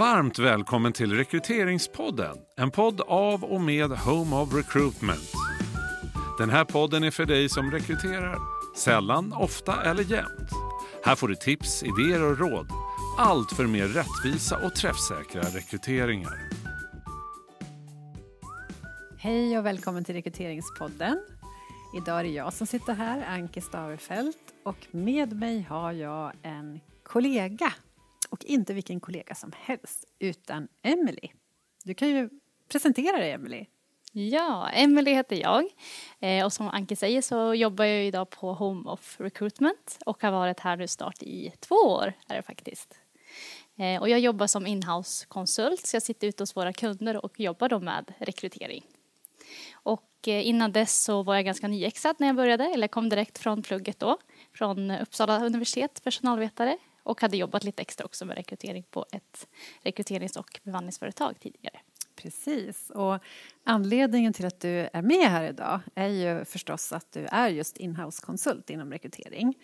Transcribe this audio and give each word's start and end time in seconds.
Varmt 0.00 0.38
välkommen 0.38 0.92
till 0.92 1.16
Rekryteringspodden, 1.16 2.36
en 2.56 2.70
podd 2.70 3.00
av 3.00 3.44
och 3.44 3.60
med 3.60 3.90
Home 3.90 4.36
of 4.36 4.54
Recruitment. 4.54 5.32
Den 6.38 6.50
här 6.50 6.64
podden 6.64 7.04
är 7.04 7.10
för 7.10 7.24
dig 7.24 7.48
som 7.48 7.70
rekryterar, 7.70 8.38
sällan, 8.76 9.32
ofta 9.32 9.82
eller 9.82 10.02
jämt. 10.02 10.50
Här 11.04 11.14
får 11.14 11.28
du 11.28 11.34
tips, 11.34 11.82
idéer 11.82 12.22
och 12.22 12.38
råd. 12.38 12.68
Allt 13.18 13.52
för 13.52 13.66
mer 13.66 13.86
rättvisa 13.86 14.66
och 14.66 14.74
träffsäkra 14.74 15.42
rekryteringar. 15.42 16.48
Hej 19.18 19.58
och 19.58 19.66
välkommen 19.66 20.04
till 20.04 20.14
Rekryteringspodden. 20.14 21.20
Idag 21.96 22.20
är 22.20 22.24
det 22.24 22.30
jag 22.30 22.52
som 22.52 22.66
sitter 22.66 22.94
här, 22.94 23.24
Anke 23.28 23.60
Stavefelt, 23.60 24.54
och 24.64 24.86
med 24.90 25.36
mig 25.36 25.62
har 25.62 25.92
jag 25.92 26.32
en 26.42 26.80
kollega. 27.02 27.72
Och 28.30 28.44
inte 28.44 28.74
vilken 28.74 29.00
kollega 29.00 29.34
som 29.34 29.52
helst, 29.56 30.04
utan 30.18 30.68
Emily. 30.82 31.28
Du 31.84 31.94
kan 31.94 32.08
ju 32.08 32.30
presentera 32.68 33.18
dig, 33.18 33.32
Emily. 33.32 33.66
Ja, 34.12 34.68
Emily 34.68 35.14
heter 35.14 35.36
jag. 35.36 35.64
Eh, 36.20 36.44
och 36.44 36.52
som 36.52 36.68
Anke 36.68 36.96
säger 36.96 37.22
så 37.22 37.54
jobbar 37.54 37.84
jag 37.84 38.06
idag 38.06 38.30
på 38.30 38.52
Home 38.52 38.90
of 38.90 39.20
Recruitment 39.20 39.98
och 40.06 40.22
har 40.22 40.30
varit 40.30 40.60
här 40.60 40.76
nu 40.76 40.88
snart 40.88 41.22
i 41.22 41.52
två 41.60 41.74
år 41.74 42.12
är 42.28 42.36
det 42.36 42.42
faktiskt. 42.42 42.98
Eh, 43.76 44.00
och 44.00 44.08
jag 44.08 44.20
jobbar 44.20 44.46
som 44.46 44.66
inhouse-konsult 44.66 45.86
så 45.86 45.96
jag 45.96 46.02
sitter 46.02 46.28
ute 46.28 46.42
hos 46.42 46.56
våra 46.56 46.72
kunder 46.72 47.24
och 47.24 47.40
jobbar 47.40 47.68
då 47.68 47.80
med 47.80 48.12
rekrytering. 48.18 48.84
Och 49.72 50.28
eh, 50.28 50.46
innan 50.46 50.72
dess 50.72 51.04
så 51.04 51.22
var 51.22 51.34
jag 51.34 51.44
ganska 51.44 51.68
nyexad 51.68 52.16
när 52.18 52.26
jag 52.26 52.36
började, 52.36 52.64
eller 52.64 52.88
kom 52.88 53.08
direkt 53.08 53.38
från 53.38 53.62
plugget 53.62 53.98
då, 53.98 54.18
från 54.52 54.90
Uppsala 54.90 55.46
universitet, 55.46 56.04
personalvetare 56.04 56.78
och 57.02 57.20
hade 57.20 57.36
jobbat 57.36 57.64
lite 57.64 57.82
extra 57.82 58.04
också 58.04 58.24
med 58.24 58.36
rekrytering 58.36 58.84
på 58.90 59.06
ett 59.12 59.48
rekryterings 59.82 60.36
och 60.36 60.60
bemanningsföretag 60.62 61.40
tidigare. 61.40 61.80
Precis, 62.22 62.90
och 62.90 63.18
anledningen 63.64 64.32
till 64.32 64.46
att 64.46 64.60
du 64.60 64.88
är 64.92 65.02
med 65.02 65.30
här 65.30 65.50
idag 65.50 65.80
är 65.94 66.08
ju 66.08 66.44
förstås 66.44 66.92
att 66.92 67.12
du 67.12 67.26
är 67.26 67.48
just 67.48 67.76
inhouse-konsult 67.76 68.70
inom 68.70 68.92
rekrytering. 68.92 69.58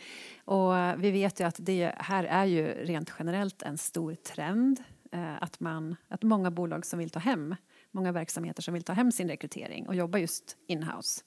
Och 0.45 0.73
vi 0.99 1.11
vet 1.11 1.41
ju 1.41 1.45
att 1.45 1.57
det 1.59 1.95
här 1.99 2.25
är 2.25 2.45
ju 2.45 2.67
rent 2.67 3.13
generellt 3.19 3.63
en 3.63 3.79
stor 3.79 4.15
trend 4.15 4.83
eh, 5.13 5.43
att, 5.43 5.61
man, 5.61 5.97
att 6.09 6.23
många 6.23 6.51
bolag 6.51 6.87
som 6.87 6.99
vill 6.99 7.11
ta 7.11 7.19
hem, 7.19 7.57
många 7.91 8.13
verksamheter 8.13 8.63
som 8.63 8.75
vill 8.75 8.83
ta 8.83 8.93
hem 8.93 9.13
sin 9.13 9.29
rekrytering 9.29 9.89
och 9.89 9.95
jobba 9.95 10.19
just 10.19 10.57
inhouse. 10.67 11.25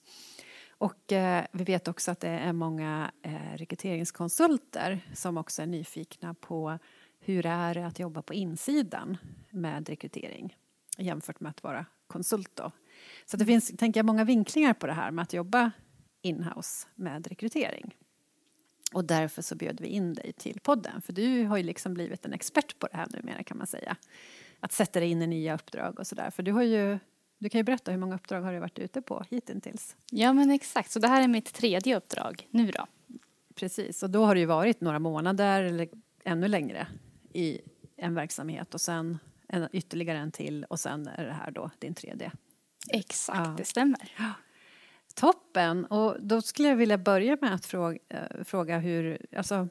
Och 0.80 1.12
eh, 1.12 1.44
vi 1.52 1.64
vet 1.64 1.88
också 1.88 2.10
att 2.10 2.20
det 2.20 2.28
är 2.28 2.52
många 2.52 3.12
eh, 3.22 3.56
rekryteringskonsulter 3.56 5.00
som 5.14 5.36
också 5.36 5.62
är 5.62 5.66
nyfikna 5.66 6.34
på 6.34 6.78
hur 7.18 7.46
är 7.46 7.74
det 7.74 7.86
att 7.86 7.98
jobba 7.98 8.22
på 8.22 8.34
insidan 8.34 9.16
med 9.50 9.88
rekrytering 9.88 10.56
jämfört 10.98 11.40
med 11.40 11.50
att 11.50 11.62
vara 11.62 11.86
konsult. 12.06 12.50
Då. 12.54 12.72
Så 13.24 13.36
det 13.36 13.46
finns, 13.46 13.72
tänker 13.76 13.98
jag, 14.00 14.06
många 14.06 14.24
vinklingar 14.24 14.74
på 14.74 14.86
det 14.86 14.92
här 14.92 15.10
med 15.10 15.22
att 15.22 15.32
jobba 15.32 15.70
inhouse 16.22 16.88
med 16.94 17.26
rekrytering. 17.26 17.96
Och 18.92 19.04
därför 19.04 19.42
så 19.42 19.56
bjöd 19.56 19.80
vi 19.80 19.88
in 19.88 20.14
dig 20.14 20.32
till 20.32 20.60
podden, 20.60 21.02
för 21.02 21.12
du 21.12 21.44
har 21.44 21.56
ju 21.56 21.62
liksom 21.62 21.94
blivit 21.94 22.26
en 22.26 22.32
expert 22.32 22.78
på 22.78 22.86
det 22.86 22.96
här 22.96 23.06
numera 23.10 23.42
kan 23.42 23.58
man 23.58 23.66
säga. 23.66 23.96
Att 24.60 24.72
sätta 24.72 25.00
dig 25.00 25.10
in 25.10 25.22
i 25.22 25.26
nya 25.26 25.54
uppdrag 25.54 25.98
och 25.98 26.06
sådär, 26.06 26.30
för 26.30 26.42
du 26.42 26.52
har 26.52 26.62
ju 26.62 26.98
du 27.40 27.48
kan 27.48 27.58
ju 27.58 27.62
berätta 27.62 27.90
hur 27.90 27.98
många 27.98 28.14
uppdrag 28.14 28.42
har 28.42 28.52
du 28.52 28.58
varit 28.58 28.78
ute 28.78 29.02
på 29.02 29.24
hittills? 29.30 29.96
Ja 30.10 30.32
men 30.32 30.50
exakt, 30.50 30.90
så 30.90 30.98
det 30.98 31.08
här 31.08 31.22
är 31.22 31.28
mitt 31.28 31.54
tredje 31.54 31.96
uppdrag 31.96 32.48
nu 32.50 32.70
då. 32.70 32.86
Precis, 33.54 34.02
och 34.02 34.10
då 34.10 34.24
har 34.24 34.34
det 34.34 34.40
ju 34.40 34.46
varit 34.46 34.80
några 34.80 34.98
månader 34.98 35.62
eller 35.62 35.88
ännu 36.24 36.48
längre 36.48 36.86
i 37.32 37.60
en 37.96 38.14
verksamhet 38.14 38.74
och 38.74 38.80
sen 38.80 39.18
en, 39.48 39.68
ytterligare 39.72 40.18
en 40.18 40.32
till 40.32 40.64
och 40.64 40.80
sen 40.80 41.06
är 41.06 41.24
det 41.24 41.32
här 41.32 41.50
då 41.50 41.70
din 41.78 41.94
tredje. 41.94 42.32
Exakt, 42.88 43.38
ja. 43.38 43.54
det 43.56 43.64
stämmer. 43.64 44.12
Ja. 44.18 44.32
Toppen! 45.14 45.84
Och 45.84 46.16
då 46.20 46.42
skulle 46.42 46.68
jag 46.68 46.76
vilja 46.76 46.98
börja 46.98 47.38
med 47.40 47.54
att 47.54 47.66
fråga, 47.66 47.98
äh, 48.08 48.44
fråga 48.44 48.78
hur, 48.78 49.26
alltså, 49.36 49.68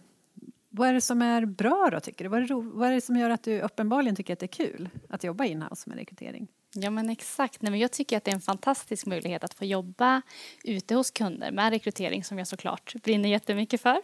vad 0.69 0.89
är 0.89 0.93
det 0.93 1.01
som 1.01 1.21
är 1.21 1.45
bra 1.45 1.89
då 1.91 1.99
tycker 1.99 2.25
du? 2.25 2.29
Vad 2.29 2.43
är, 2.43 2.47
det, 2.47 2.53
vad 2.53 2.87
är 2.87 2.93
det 2.93 3.01
som 3.01 3.15
gör 3.15 3.29
att 3.29 3.43
du 3.43 3.61
uppenbarligen 3.61 4.15
tycker 4.15 4.33
att 4.33 4.39
det 4.39 4.45
är 4.45 4.65
kul 4.67 4.89
att 5.09 5.23
jobba 5.23 5.45
inhouse 5.45 5.89
med 5.89 5.97
rekrytering? 5.97 6.47
Ja 6.73 6.89
men 6.89 7.09
exakt. 7.09 7.61
Nej, 7.61 7.71
men 7.71 7.79
jag 7.79 7.91
tycker 7.91 8.17
att 8.17 8.23
det 8.23 8.31
är 8.31 8.35
en 8.35 8.41
fantastisk 8.41 9.05
möjlighet 9.05 9.43
att 9.43 9.53
få 9.53 9.65
jobba 9.65 10.21
ute 10.63 10.95
hos 10.95 11.11
kunder 11.11 11.51
med 11.51 11.69
rekrytering 11.69 12.23
som 12.23 12.37
jag 12.37 12.47
såklart 12.47 12.93
brinner 13.03 13.29
jättemycket 13.29 13.81
för. 13.81 14.01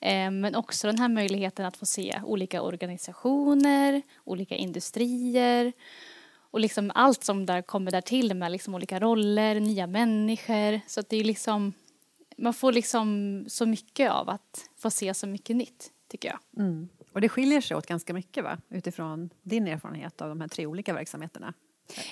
Eh, 0.00 0.30
men 0.30 0.54
också 0.54 0.86
den 0.86 0.98
här 0.98 1.08
möjligheten 1.08 1.66
att 1.66 1.76
få 1.76 1.86
se 1.86 2.20
olika 2.24 2.62
organisationer, 2.62 4.02
olika 4.24 4.54
industrier 4.54 5.72
och 6.50 6.60
liksom 6.60 6.92
allt 6.94 7.24
som 7.24 7.46
där 7.46 7.62
kommer 7.62 7.90
där 7.90 8.00
till 8.00 8.34
med 8.34 8.52
liksom 8.52 8.74
olika 8.74 9.00
roller, 9.00 9.60
nya 9.60 9.86
människor. 9.86 10.80
Så 10.86 11.00
att 11.00 11.08
det 11.08 11.16
är 11.16 11.24
liksom, 11.24 11.72
man 12.36 12.54
får 12.54 12.72
liksom 12.72 13.44
så 13.48 13.66
mycket 13.66 14.10
av 14.10 14.30
att 14.30 14.70
få 14.76 14.90
se 14.90 15.14
så 15.14 15.26
mycket 15.26 15.56
nytt, 15.56 15.90
tycker 16.08 16.28
jag. 16.28 16.64
Mm. 16.64 16.88
Och 17.12 17.20
det 17.20 17.28
skiljer 17.28 17.60
sig 17.60 17.76
åt 17.76 17.86
ganska 17.86 18.14
mycket 18.14 18.44
va? 18.44 18.58
utifrån 18.68 19.30
din 19.42 19.68
erfarenhet 19.68 20.20
av 20.22 20.28
de 20.28 20.40
här 20.40 20.48
tre 20.48 20.66
olika 20.66 20.94
verksamheterna? 20.94 21.54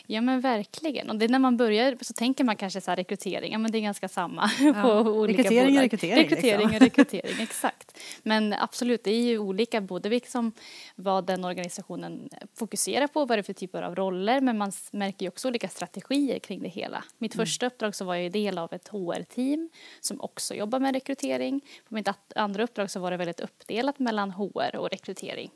Ja 0.07 0.21
men 0.21 0.41
verkligen. 0.41 1.11
Och 1.11 1.17
det 1.17 1.25
är 1.25 1.29
när 1.29 1.39
man 1.39 1.57
börjar 1.57 1.97
så 2.01 2.13
tänker 2.13 2.45
man 2.45 2.57
kanske 2.57 2.81
så 2.81 2.91
här 2.91 2.97
rekrytering, 2.97 3.53
ja 3.53 3.59
men 3.59 3.73
det 3.73 3.79
är 3.79 3.83
ganska 3.83 4.09
samma 4.09 4.51
ja. 4.61 4.83
på 4.83 5.11
olika 5.11 5.43
rekrytering 5.43 5.75
bolag. 5.75 5.85
Rekrytering 5.85 6.17
rekrytering 6.17 6.69
liksom. 6.69 6.85
rekrytering, 6.87 7.37
exakt. 7.43 7.99
Men 8.23 8.53
absolut, 8.53 9.05
det 9.05 9.11
är 9.11 9.23
ju 9.23 9.39
olika 9.39 9.81
både 9.81 10.09
liksom 10.09 10.53
vad 10.95 11.27
den 11.27 11.45
organisationen 11.45 12.29
fokuserar 12.55 13.07
på, 13.07 13.25
vad 13.25 13.39
det 13.39 13.41
är 13.41 13.43
för 13.43 13.53
typer 13.53 13.83
av 13.83 13.95
roller, 13.95 14.41
men 14.41 14.59
man 14.59 14.73
märker 14.91 15.27
ju 15.27 15.29
också 15.29 15.49
olika 15.49 15.69
strategier 15.69 16.39
kring 16.39 16.63
det 16.63 16.69
hela. 16.69 17.05
Mitt 17.19 17.35
mm. 17.35 17.47
första 17.47 17.67
uppdrag 17.67 17.95
så 17.95 18.05
var 18.05 18.15
jag 18.15 18.33
del 18.33 18.59
av 18.59 18.73
ett 18.73 18.89
HR-team 18.89 19.71
som 20.01 20.21
också 20.21 20.55
jobbar 20.55 20.79
med 20.79 20.95
rekrytering. 20.95 21.61
På 21.89 21.95
mitt 21.95 22.09
andra 22.37 22.65
uppdrag 22.65 22.91
så 22.91 23.01
var 23.01 23.11
det 23.11 23.17
väldigt 23.17 23.41
uppdelat 23.41 23.99
mellan 23.99 24.31
HR 24.31 24.77
och 24.77 24.91
rekrytering. 24.91 25.51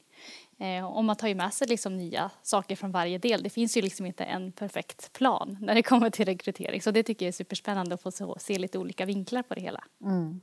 Eh, 0.58 0.84
och 0.84 1.04
man 1.04 1.16
tar 1.16 1.28
ju 1.28 1.34
med 1.34 1.54
sig 1.54 1.68
liksom 1.68 1.96
nya 1.96 2.30
saker 2.42 2.76
från 2.76 2.92
varje 2.92 3.18
del. 3.18 3.42
Det 3.42 3.50
finns 3.50 3.76
ju 3.76 3.82
liksom 3.82 4.06
inte 4.06 4.24
en 4.24 4.52
perfekt 4.52 5.12
plan 5.12 5.58
när 5.60 5.74
det 5.74 5.82
kommer 5.82 6.10
till 6.10 6.24
rekrytering. 6.24 6.82
Så 6.82 6.90
det 6.90 7.02
tycker 7.02 7.26
jag 7.26 7.28
är 7.28 7.32
superspännande 7.32 7.94
att 7.94 8.02
få 8.02 8.10
se, 8.10 8.24
se 8.38 8.58
lite 8.58 8.78
olika 8.78 9.04
vinklar 9.04 9.42
på 9.42 9.54
det 9.54 9.60
hela. 9.60 9.84
Mm. 10.04 10.40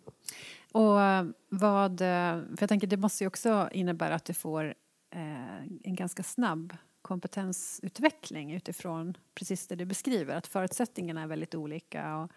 Och 0.72 1.02
eh, 1.02 1.26
vad, 1.50 2.02
eh, 2.02 2.08
för 2.40 2.58
jag 2.60 2.70
tänker 2.70 2.88
det 2.88 2.98
måste 2.98 3.24
ju 3.24 3.28
också 3.28 3.70
innebära 3.72 4.16
att 4.16 4.26
du 4.26 4.34
får 4.34 4.74
eh, 5.10 5.58
en 5.84 5.96
ganska 5.96 6.24
snabb 6.24 6.78
kompetensutveckling 7.02 8.54
utifrån 8.54 9.18
precis 9.36 9.68
det 9.68 9.76
du 9.76 9.86
beskriver, 9.86 10.36
att 10.36 10.48
förutsättningarna 10.48 11.22
är 11.22 11.28
väldigt 11.28 11.56
olika 11.56 12.18
och 12.18 12.32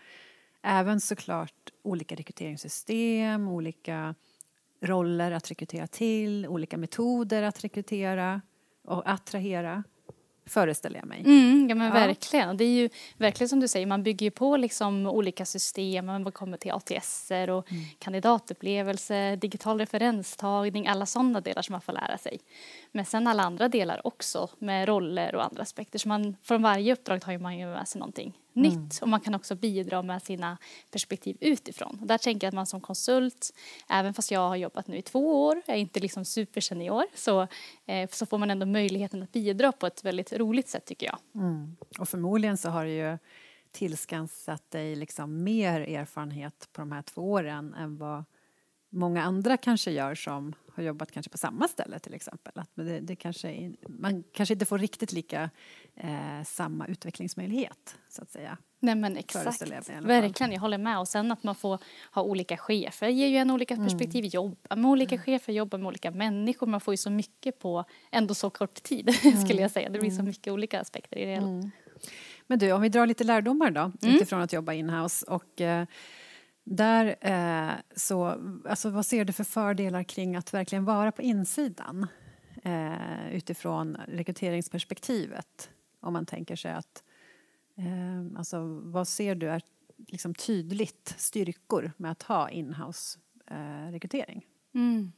även 0.62 1.00
såklart 1.00 1.72
olika 1.82 2.14
rekryteringssystem, 2.14 3.48
olika 3.48 4.14
roller 4.80 5.32
att 5.32 5.50
rekrytera 5.50 5.86
till, 5.86 6.46
olika 6.46 6.76
metoder 6.76 7.42
att 7.42 7.64
rekrytera 7.64 8.40
och 8.84 9.10
attrahera 9.10 9.84
föreställer 10.46 10.98
jag 10.98 11.08
mig. 11.08 11.20
Mm, 11.20 11.68
ja 11.68 11.74
men 11.74 11.86
ja. 11.86 11.92
verkligen. 11.92 12.56
Det 12.56 12.64
är 12.64 12.68
ju 12.68 12.88
verkligen 13.16 13.48
som 13.48 13.60
du 13.60 13.68
säger, 13.68 13.86
man 13.86 14.02
bygger 14.02 14.26
ju 14.26 14.30
på 14.30 14.56
liksom 14.56 15.06
olika 15.06 15.44
system, 15.44 16.06
man 16.06 16.32
kommer 16.32 16.56
till 16.56 16.72
ATS 16.72 17.30
och 17.30 17.72
mm. 17.72 17.84
kandidatupplevelse, 17.98 19.36
digital 19.36 19.78
referenstagning, 19.78 20.86
alla 20.86 21.06
sådana 21.06 21.40
delar 21.40 21.62
som 21.62 21.72
man 21.72 21.80
får 21.80 21.92
lära 21.92 22.18
sig. 22.18 22.40
Men 22.92 23.04
sen 23.04 23.26
alla 23.26 23.42
andra 23.42 23.68
delar 23.68 24.06
också 24.06 24.48
med 24.58 24.88
roller 24.88 25.34
och 25.34 25.44
andra 25.44 25.62
aspekter. 25.62 25.98
Så 25.98 26.08
man, 26.08 26.36
från 26.42 26.62
varje 26.62 26.92
uppdrag 26.92 27.20
tar 27.20 27.38
man 27.38 27.58
ju 27.58 27.66
med 27.66 27.88
sig 27.88 27.98
någonting 27.98 28.34
mm. 28.56 28.70
nytt 28.70 28.98
och 29.02 29.08
man 29.08 29.20
kan 29.20 29.34
också 29.34 29.54
bidra 29.54 30.02
med 30.02 30.22
sina 30.22 30.58
perspektiv 30.90 31.36
utifrån. 31.40 31.98
Och 32.00 32.06
där 32.06 32.18
tänker 32.18 32.46
jag 32.46 32.50
att 32.50 32.54
man 32.54 32.66
som 32.66 32.80
konsult, 32.80 33.52
även 33.88 34.14
fast 34.14 34.30
jag 34.30 34.48
har 34.48 34.56
jobbat 34.56 34.86
nu 34.86 34.96
i 34.96 35.02
två 35.02 35.46
år, 35.46 35.62
är 35.66 35.76
inte 35.76 36.00
liksom 36.00 36.24
supersenior, 36.24 37.04
så, 37.14 37.46
eh, 37.86 38.10
så 38.12 38.26
får 38.26 38.38
man 38.38 38.50
ändå 38.50 38.66
möjligheten 38.66 39.22
att 39.22 39.32
bidra 39.32 39.72
på 39.72 39.86
ett 39.86 40.04
väldigt 40.04 40.32
roligt 40.32 40.68
sätt 40.68 40.84
tycker 40.84 41.06
jag. 41.06 41.18
Mm. 41.34 41.76
Och 41.98 42.08
förmodligen 42.08 42.56
så 42.56 42.68
har 42.68 42.84
det 42.84 42.96
ju 42.96 43.18
tillskansat 43.72 44.70
dig 44.70 44.96
liksom 44.96 45.44
mer 45.44 45.80
erfarenhet 45.80 46.68
på 46.72 46.80
de 46.80 46.92
här 46.92 47.02
två 47.02 47.32
åren 47.32 47.74
än 47.74 47.96
vad 47.96 48.24
många 48.96 49.22
andra 49.22 49.56
kanske 49.56 49.90
gör 49.90 50.14
som 50.14 50.54
har 50.76 50.82
jobbat 50.82 51.12
kanske 51.12 51.30
på 51.30 51.38
samma 51.38 51.68
ställe 51.68 51.98
till 51.98 52.14
exempel. 52.14 52.52
Att 52.56 52.70
det, 52.74 53.00
det 53.00 53.16
kanske, 53.16 53.72
man 53.88 54.24
kanske 54.32 54.52
inte 54.52 54.66
får 54.66 54.78
riktigt 54.78 55.12
lika 55.12 55.50
eh, 55.94 56.42
samma 56.44 56.86
utvecklingsmöjlighet 56.86 57.96
så 58.08 58.22
att 58.22 58.30
säga. 58.30 58.58
Nej 58.80 58.94
men 58.94 59.16
exakt, 59.16 59.62
verkligen 60.00 60.52
jag 60.52 60.60
håller 60.60 60.78
med 60.78 60.98
och 60.98 61.08
sen 61.08 61.32
att 61.32 61.42
man 61.42 61.54
får 61.54 61.78
ha 62.12 62.22
olika 62.22 62.56
chefer 62.56 63.08
ger 63.08 63.26
ju 63.26 63.36
en 63.36 63.50
olika 63.50 63.74
mm. 63.74 63.86
perspektiv, 63.86 64.20
mm. 64.20 64.30
jobba 64.32 64.76
med 64.76 64.90
olika 64.90 65.14
mm. 65.14 65.24
chefer, 65.24 65.52
jobba 65.52 65.76
med 65.78 65.86
olika 65.86 66.10
människor, 66.10 66.66
man 66.66 66.80
får 66.80 66.94
ju 66.94 66.98
så 66.98 67.10
mycket 67.10 67.58
på 67.58 67.84
ändå 68.12 68.34
så 68.34 68.50
kort 68.50 68.82
tid 68.82 69.16
mm. 69.24 69.44
skulle 69.44 69.62
jag 69.62 69.70
säga, 69.70 69.88
det 69.88 69.98
blir 69.98 70.10
så 70.10 70.14
mm. 70.14 70.26
mycket 70.26 70.52
olika 70.52 70.80
aspekter 70.80 71.18
i 71.18 71.24
det 71.24 71.30
hela. 71.30 71.46
Mm. 71.46 71.70
Men 72.46 72.58
du, 72.58 72.72
om 72.72 72.82
vi 72.82 72.88
drar 72.88 73.06
lite 73.06 73.24
lärdomar 73.24 73.70
då 73.70 73.92
utifrån 74.02 74.40
att 74.40 74.52
jobba 74.52 74.72
inhouse 74.72 75.26
och 75.26 75.60
eh, 75.60 75.86
där 76.66 77.16
eh, 77.20 77.74
så, 77.96 78.24
alltså 78.68 78.90
vad 78.90 79.06
ser 79.06 79.24
du 79.24 79.32
för 79.32 79.44
fördelar 79.44 80.02
kring 80.02 80.36
att 80.36 80.54
verkligen 80.54 80.84
vara 80.84 81.12
på 81.12 81.22
insidan? 81.22 82.06
eh, 82.66 83.34
utifrån 83.34 83.96
rekryteringsperspektivet? 84.08 85.70
Om 86.00 86.12
man 86.12 86.26
tänker 86.26 86.56
sig 86.56 86.72
att, 86.72 87.04
eh, 87.76 88.38
alltså 88.38 88.80
vad 88.82 89.08
ser 89.08 89.34
du 89.34 89.48
är 89.48 89.62
liksom 89.96 90.34
tydligt 90.34 91.14
styrkor 91.18 91.92
med 91.96 92.10
att 92.10 92.22
ha 92.22 92.50
inhouse 92.50 93.18
eh, 93.50 93.90
rekrytering? 93.90 94.46
Mm. 94.74 95.12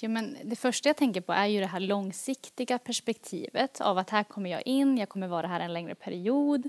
Ja, 0.00 0.08
men 0.08 0.36
det 0.44 0.56
första 0.56 0.88
jag 0.88 0.96
tänker 0.96 1.20
på 1.20 1.32
är 1.32 1.46
ju 1.46 1.60
det 1.60 1.66
här 1.66 1.80
långsiktiga 1.80 2.78
perspektivet 2.78 3.80
av 3.80 3.98
att 3.98 4.10
här 4.10 4.24
kommer 4.24 4.50
jag 4.50 4.66
in, 4.66 4.98
jag 4.98 5.08
kommer 5.08 5.28
vara 5.28 5.46
här 5.46 5.60
en 5.60 5.72
längre 5.72 5.94
period. 5.94 6.68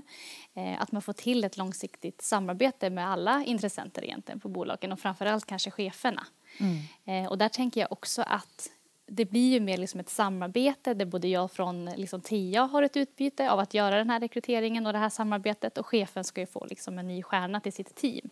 Eh, 0.54 0.82
att 0.82 0.92
man 0.92 1.02
får 1.02 1.12
till 1.12 1.44
ett 1.44 1.56
långsiktigt 1.56 2.22
samarbete 2.22 2.90
med 2.90 3.08
alla 3.08 3.44
intressenter 3.44 4.04
egentligen 4.04 4.40
på 4.40 4.48
bolagen 4.48 4.92
och 4.92 5.00
framförallt 5.00 5.46
kanske 5.46 5.70
cheferna. 5.70 6.26
Mm. 6.60 7.24
Eh, 7.24 7.30
och 7.30 7.38
där 7.38 7.48
tänker 7.48 7.80
jag 7.80 7.92
också 7.92 8.22
att 8.22 8.70
det 9.06 9.24
blir 9.24 9.52
ju 9.52 9.60
mer 9.60 9.78
liksom 9.78 10.00
ett 10.00 10.08
samarbete 10.08 10.94
där 10.94 11.04
både 11.04 11.28
jag 11.28 11.52
från 11.52 11.84
liksom 11.84 12.20
TIA 12.20 12.62
har 12.62 12.82
ett 12.82 12.96
utbyte 12.96 13.50
av 13.50 13.58
att 13.58 13.74
göra 13.74 13.96
den 13.96 14.10
här 14.10 14.20
rekryteringen 14.20 14.86
och 14.86 14.92
det 14.92 14.98
här 14.98 15.08
samarbetet 15.08 15.78
och 15.78 15.86
chefen 15.86 16.24
ska 16.24 16.40
ju 16.40 16.46
få 16.46 16.66
liksom 16.70 16.98
en 16.98 17.08
ny 17.08 17.22
stjärna 17.22 17.60
till 17.60 17.72
sitt 17.72 17.94
team. 17.94 18.30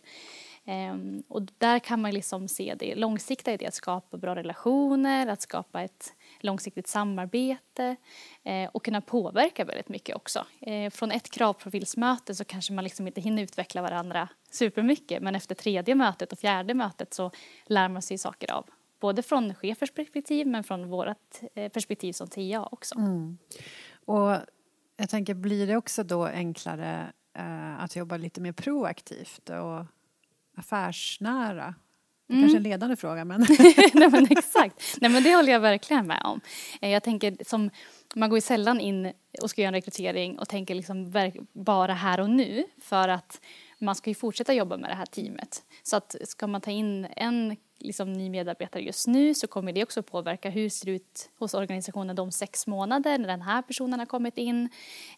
Um, 0.67 1.23
och 1.27 1.41
där 1.57 1.79
kan 1.79 2.01
man 2.01 2.11
liksom 2.11 2.47
se 2.47 2.75
det 2.79 2.95
långsiktiga 2.95 3.53
i 3.53 3.57
det, 3.57 3.67
att 3.67 3.73
skapa 3.73 4.17
bra 4.17 4.35
relationer, 4.35 5.27
att 5.27 5.41
skapa 5.41 5.81
ett 5.81 6.13
långsiktigt 6.39 6.87
samarbete 6.87 7.95
eh, 8.43 8.69
och 8.73 8.85
kunna 8.85 9.01
påverka 9.01 9.65
väldigt 9.65 9.89
mycket 9.89 10.15
också. 10.15 10.45
Eh, 10.61 10.89
från 10.89 11.11
ett 11.11 11.29
kravprofilsmöte 11.29 12.35
så 12.35 12.45
kanske 12.45 12.73
man 12.73 12.83
liksom 12.83 13.07
inte 13.07 13.21
hinner 13.21 13.43
utveckla 13.43 13.81
varandra 13.81 14.29
supermycket 14.51 15.23
men 15.23 15.35
efter 15.35 15.55
tredje 15.55 15.95
mötet 15.95 16.31
och 16.31 16.39
fjärde 16.39 16.73
mötet 16.73 17.13
så 17.13 17.31
lär 17.65 17.89
man 17.89 18.01
sig 18.01 18.17
saker 18.17 18.51
av 18.51 18.65
både 18.99 19.23
från 19.23 19.55
chefers 19.55 19.91
perspektiv 19.91 20.47
men 20.47 20.63
från 20.63 20.89
vårt 20.89 21.41
eh, 21.55 21.71
perspektiv 21.71 22.13
som 22.13 22.27
TIA 22.27 22.65
också. 22.71 22.95
Mm. 22.95 23.37
Och 24.05 24.37
jag 24.97 25.09
tänker, 25.09 25.33
blir 25.33 25.67
det 25.67 25.77
också 25.77 26.03
då 26.03 26.25
enklare 26.25 27.13
eh, 27.33 27.83
att 27.83 27.95
jobba 27.95 28.17
lite 28.17 28.41
mer 28.41 28.51
proaktivt 28.51 29.49
och 29.49 29.85
affärsnära? 30.55 31.75
Det 32.27 32.33
är 32.33 32.37
mm. 32.37 32.43
kanske 32.43 32.55
är 32.55 32.59
en 32.59 32.63
ledande 32.63 32.95
fråga 32.95 33.25
men... 33.25 33.39
Nej 33.93 34.09
men 34.09 34.27
exakt, 34.29 34.97
Nej 35.01 35.11
men 35.11 35.23
det 35.23 35.35
håller 35.35 35.51
jag 35.51 35.59
verkligen 35.59 36.07
med 36.07 36.21
om. 36.23 36.41
Eh, 36.81 36.89
jag 36.89 37.03
tänker 37.03 37.37
som, 37.47 37.69
man 38.15 38.29
går 38.29 38.37
ju 38.37 38.41
sällan 38.41 38.79
in 38.79 39.11
och 39.41 39.49
ska 39.49 39.61
göra 39.61 39.67
en 39.67 39.73
rekrytering 39.73 40.39
och 40.39 40.49
tänker 40.49 40.75
liksom 40.75 41.13
bara 41.53 41.93
här 41.93 42.19
och 42.19 42.29
nu 42.29 42.65
för 42.81 43.07
att 43.07 43.41
man 43.79 43.95
ska 43.95 44.09
ju 44.09 44.15
fortsätta 44.15 44.53
jobba 44.53 44.77
med 44.77 44.89
det 44.89 44.95
här 44.95 45.05
teamet. 45.05 45.63
Så 45.83 45.97
att 45.97 46.15
ska 46.23 46.47
man 46.47 46.61
ta 46.61 46.71
in 46.71 47.07
en 47.15 47.55
liksom, 47.79 48.13
ny 48.13 48.29
medarbetare 48.29 48.83
just 48.83 49.07
nu 49.07 49.33
så 49.33 49.47
kommer 49.47 49.71
det 49.73 49.83
också 49.83 50.03
påverka 50.03 50.49
hur 50.49 50.63
det 50.63 50.69
ser 50.69 50.89
ut 50.89 51.29
hos 51.39 51.53
organisationen 51.53 52.15
de 52.15 52.31
sex 52.31 52.67
månader 52.67 53.17
när 53.17 53.27
den 53.27 53.41
här 53.41 53.61
personen 53.61 53.99
har 53.99 54.05
kommit 54.05 54.37
in. 54.37 54.69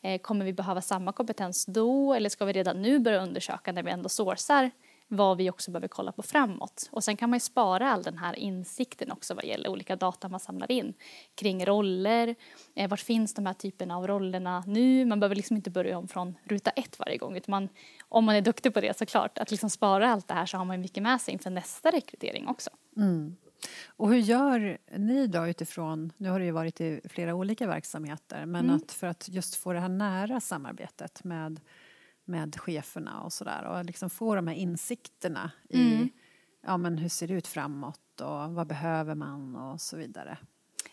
Eh, 0.01 0.22
kommer 0.22 0.45
vi 0.45 0.54
behöva 0.54 0.81
samma 0.81 1.12
kompetens 1.12 1.66
då 1.66 2.13
eller 2.13 2.30
ska 2.30 2.45
vi 2.45 2.54
redan 2.54 2.81
nu 2.81 3.00
börja 3.00 3.24
undersöka 3.24 3.72
när 3.72 3.83
vi 3.83 3.92
ändå 3.92 4.10
sourcar 4.10 4.72
vad 5.07 5.38
vi 5.38 5.50
också 5.50 5.71
behöver 5.71 5.88
kolla 5.88 6.12
på 6.12 6.24
framåt. 6.24 6.89
Och 6.92 7.04
sen 7.04 7.18
kan 7.18 7.30
man 7.30 7.38
ju 7.38 7.39
spara 7.39 7.92
all 7.92 8.04
den 8.04 8.18
här 8.18 8.39
insikten 8.39 9.12
också 9.12 9.33
vad 9.33 9.45
gäller 9.45 9.69
olika 9.69 9.95
data 9.95 10.30
man 10.30 10.39
samlar 10.39 10.71
in 10.71 10.94
kring 11.36 11.65
roller, 11.65 12.36
eh, 12.75 12.89
vart 12.89 13.00
finns 13.00 13.33
de 13.33 13.45
här 13.45 13.54
typerna 13.54 13.98
av 13.98 14.07
rollerna 14.07 14.63
nu? 14.68 15.06
Man 15.06 15.19
behöver 15.19 15.36
liksom 15.36 15.56
inte 15.56 15.69
börja 15.69 15.98
om 15.98 16.07
från 16.07 16.36
ruta 16.44 16.69
ett 16.69 17.00
varje 17.00 17.18
gång 17.18 17.38
utan 17.38 17.51
man, 17.51 17.69
om 18.09 18.25
man 18.25 18.36
är 18.36 18.42
duktig 18.42 18.74
på 18.74 18.81
det 18.81 18.98
såklart, 18.98 19.38
att 19.38 19.51
liksom 19.51 19.69
spara 19.69 20.12
allt 20.12 20.27
det 20.27 20.33
här 20.33 20.45
så 20.45 20.57
har 20.57 20.65
man 20.65 20.81
mycket 20.81 21.04
med 21.04 21.21
sig 21.21 21.33
inför 21.33 21.50
nästa 21.50 21.92
rekrytering 21.92 22.48
också. 22.48 22.69
Mm. 22.98 23.36
Och 23.88 24.09
hur 24.09 24.18
gör 24.18 24.77
ni 24.98 25.27
då 25.27 25.48
utifrån, 25.48 26.12
nu 26.18 26.30
har 26.30 26.39
det 26.39 26.45
ju 26.45 26.51
varit 26.51 26.81
i 26.81 27.01
flera 27.09 27.36
olika 27.36 27.68
verksamheter, 27.68 28.45
men 28.45 28.65
mm. 28.65 28.75
att 28.75 28.92
för 28.92 29.07
att 29.07 29.30
just 29.30 29.56
få 29.56 29.74
det 29.74 29.80
här 29.80 29.89
nära 29.89 30.39
samarbetet 30.39 31.24
med 31.24 31.59
med 32.28 32.60
cheferna 32.60 33.22
och 33.22 33.34
sådär 33.34 33.64
och 33.64 33.86
liksom 33.86 34.10
få 34.10 34.36
de 34.36 34.48
här 34.48 34.56
insikterna 34.56 35.52
i 35.70 35.96
mm. 35.96 36.10
ja, 36.66 36.78
men 36.78 36.98
hur 36.98 37.10
ser 37.10 37.28
det 37.28 37.34
ut 37.34 37.48
framåt 37.48 38.22
och 38.22 38.54
vad 38.54 38.68
behöver 38.68 39.16
man 39.16 39.56
och 39.56 39.82
så 39.82 39.98
vidare. 39.98 40.38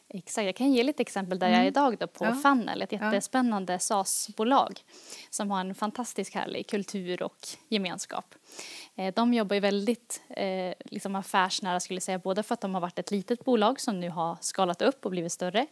Exakt, 0.09 0.45
jag 0.45 0.57
kan 0.57 0.73
ge 0.73 0.83
lite 0.83 1.03
exempel 1.03 1.39
där 1.39 1.47
mm. 1.47 1.57
jag 1.57 1.65
är 1.65 1.69
idag 1.69 1.97
då 1.99 2.07
på 2.07 2.25
ja. 2.25 2.35
Funnel, 2.35 2.83
ett 2.83 2.93
jättespännande 2.93 3.73
ja. 3.73 3.79
SAS-bolag 3.79 4.81
som 5.31 5.51
har 5.51 5.61
en 5.61 5.75
fantastisk 5.75 6.35
härlig 6.35 6.69
kultur 6.69 7.23
och 7.23 7.37
gemenskap. 7.69 8.35
Eh, 8.95 9.15
de 9.15 9.35
jobbar 9.35 9.55
ju 9.55 9.61
väldigt 9.61 10.23
eh, 10.29 10.75
liksom 10.85 11.17
affärsnära 11.17 11.81
skulle 11.81 11.97
jag 11.97 12.03
säga, 12.03 12.19
både 12.19 12.43
för 12.43 12.55
att 12.55 12.61
de 12.61 12.75
har 12.75 12.81
varit 12.81 12.99
ett 12.99 13.11
litet 13.11 13.45
bolag 13.45 13.81
som 13.81 14.01
nu 14.01 14.11
har 14.11 14.37
skalat 14.41 14.83
upp 14.83 15.05
och 15.05 15.11
blivit 15.11 15.33
större 15.33 15.67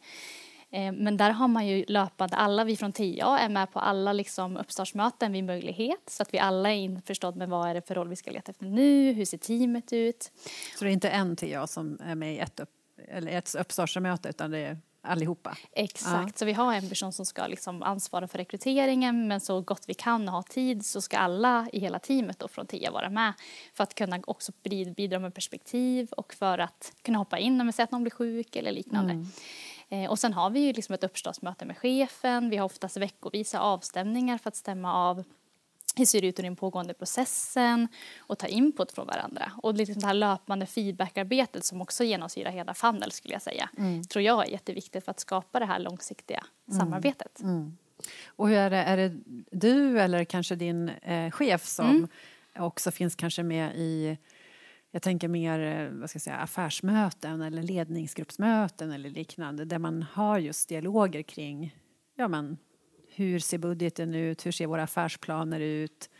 men 0.72 1.16
där 1.16 1.30
har 1.30 1.48
man 1.48 1.66
ju 1.66 1.84
löpande, 1.88 2.36
alla 2.36 2.64
vi 2.64 2.76
från 2.76 2.92
TIA 2.92 3.38
är 3.38 3.48
med 3.48 3.72
på 3.72 3.78
alla 3.78 4.12
liksom 4.12 4.56
uppstartsmöten 4.56 5.32
vid 5.32 5.44
möjlighet 5.44 6.02
så 6.06 6.22
att 6.22 6.34
vi 6.34 6.38
alla 6.38 6.70
är 6.70 6.76
införstådda 6.76 7.38
med 7.38 7.48
vad 7.48 7.68
är 7.68 7.74
det 7.74 7.82
för 7.82 7.94
roll 7.94 8.08
vi 8.08 8.16
ska 8.16 8.30
leta 8.30 8.50
efter 8.50 8.66
nu, 8.66 9.12
hur 9.12 9.24
ser 9.24 9.38
teamet 9.38 9.92
ut. 9.92 10.32
Så 10.78 10.84
det 10.84 10.90
är 10.90 10.92
inte 10.92 11.10
en 11.10 11.36
TIA 11.36 11.66
som 11.66 11.98
är 12.04 12.14
med 12.14 12.34
i 12.34 12.38
ett, 12.38 12.60
upp, 12.60 12.70
eller 13.08 13.32
ett 13.32 13.54
uppstartsmöte 13.54 14.28
utan 14.28 14.50
det 14.50 14.58
är 14.58 14.78
allihopa? 15.02 15.56
Exakt, 15.72 16.32
ja. 16.34 16.38
så 16.38 16.44
vi 16.44 16.52
har 16.52 16.74
en 16.74 16.88
person 16.88 17.12
som 17.12 17.26
ska 17.26 17.46
liksom 17.46 17.82
ansvara 17.82 18.28
för 18.28 18.38
rekryteringen 18.38 19.28
men 19.28 19.40
så 19.40 19.60
gott 19.60 19.84
vi 19.86 19.94
kan 19.94 20.28
och 20.28 20.34
ha 20.34 20.42
tid 20.42 20.86
så 20.86 21.00
ska 21.00 21.18
alla 21.18 21.68
i 21.72 21.80
hela 21.80 21.98
teamet 21.98 22.38
då 22.38 22.48
från 22.48 22.66
TIA 22.66 22.90
vara 22.90 23.10
med 23.10 23.32
för 23.74 23.84
att 23.84 23.94
kunna 23.94 24.20
också 24.26 24.52
bidra 24.96 25.18
med 25.18 25.34
perspektiv 25.34 26.08
och 26.12 26.34
för 26.34 26.58
att 26.58 26.92
kunna 27.02 27.18
hoppa 27.18 27.38
in 27.38 27.60
om 27.60 27.66
vi 27.66 27.72
ser 27.72 27.84
att 27.84 27.90
någon 27.90 28.02
blir 28.02 28.10
sjuk 28.10 28.56
eller 28.56 28.72
liknande. 28.72 29.12
Mm. 29.12 29.26
Eh, 29.92 30.10
och 30.10 30.18
sen 30.18 30.32
har 30.32 30.50
vi 30.50 30.60
ju 30.60 30.72
liksom 30.72 30.94
ett 30.94 31.04
uppstartsmöte 31.04 31.64
med 31.64 31.78
chefen, 31.78 32.50
vi 32.50 32.56
har 32.56 32.64
oftast 32.64 32.96
veckovisa 32.96 33.60
avstämningar 33.60 34.38
för 34.38 34.48
att 34.48 34.56
stämma 34.56 34.94
av 34.94 35.24
hur 35.96 36.04
ser 36.04 36.20
det 36.20 36.26
ut 36.26 36.38
i 36.38 36.42
den 36.42 36.56
pågående 36.56 36.94
processen 36.94 37.88
och 38.18 38.38
ta 38.38 38.46
input 38.46 38.92
från 38.92 39.06
varandra. 39.06 39.52
Och 39.62 39.74
liksom 39.74 40.00
det 40.00 40.06
här 40.06 40.14
löpande 40.14 40.66
feedbackarbetet 40.66 41.64
som 41.64 41.80
också 41.80 42.04
genomsyrar 42.04 42.50
hela 42.50 42.74
Funnel 42.74 43.12
skulle 43.12 43.34
jag 43.34 43.42
säga, 43.42 43.70
mm. 43.78 44.04
tror 44.04 44.22
jag 44.22 44.46
är 44.46 44.50
jätteviktigt 44.50 45.04
för 45.04 45.10
att 45.10 45.20
skapa 45.20 45.58
det 45.58 45.66
här 45.66 45.78
långsiktiga 45.78 46.44
mm. 46.68 46.80
samarbetet. 46.80 47.40
Mm. 47.40 47.76
Och 48.26 48.48
hur 48.48 48.56
är 48.56 48.70
det, 48.70 48.76
är 48.76 48.96
det 48.96 49.16
du 49.50 50.00
eller 50.00 50.24
kanske 50.24 50.54
din 50.54 50.88
eh, 50.88 51.30
chef 51.30 51.66
som 51.66 51.90
mm. 51.90 52.08
också 52.58 52.90
finns 52.90 53.14
kanske 53.14 53.42
med 53.42 53.76
i 53.76 54.18
jag 54.92 55.02
tänker 55.02 55.28
mer 55.28 55.60
eh, 55.60 55.90
vad 56.00 56.10
ska 56.10 56.16
jag 56.16 56.22
säga, 56.22 56.36
affärsmöten 56.36 57.42
eller 57.42 57.62
ledningsgruppsmöten 57.62 58.92
eller 58.92 59.10
liknande 59.10 59.64
där 59.64 59.78
man 59.78 60.02
har 60.02 60.38
just 60.38 60.68
dialoger 60.68 61.22
kring 61.22 61.76
ja, 62.16 62.28
men, 62.28 62.58
hur 63.14 63.38
ser 63.38 63.58
budgeten 63.58 64.14
ut, 64.14 64.46
hur 64.46 64.52
ser 64.52 64.66
våra 64.66 64.82
affärsplaner 64.82 65.60
ut, 65.60 66.10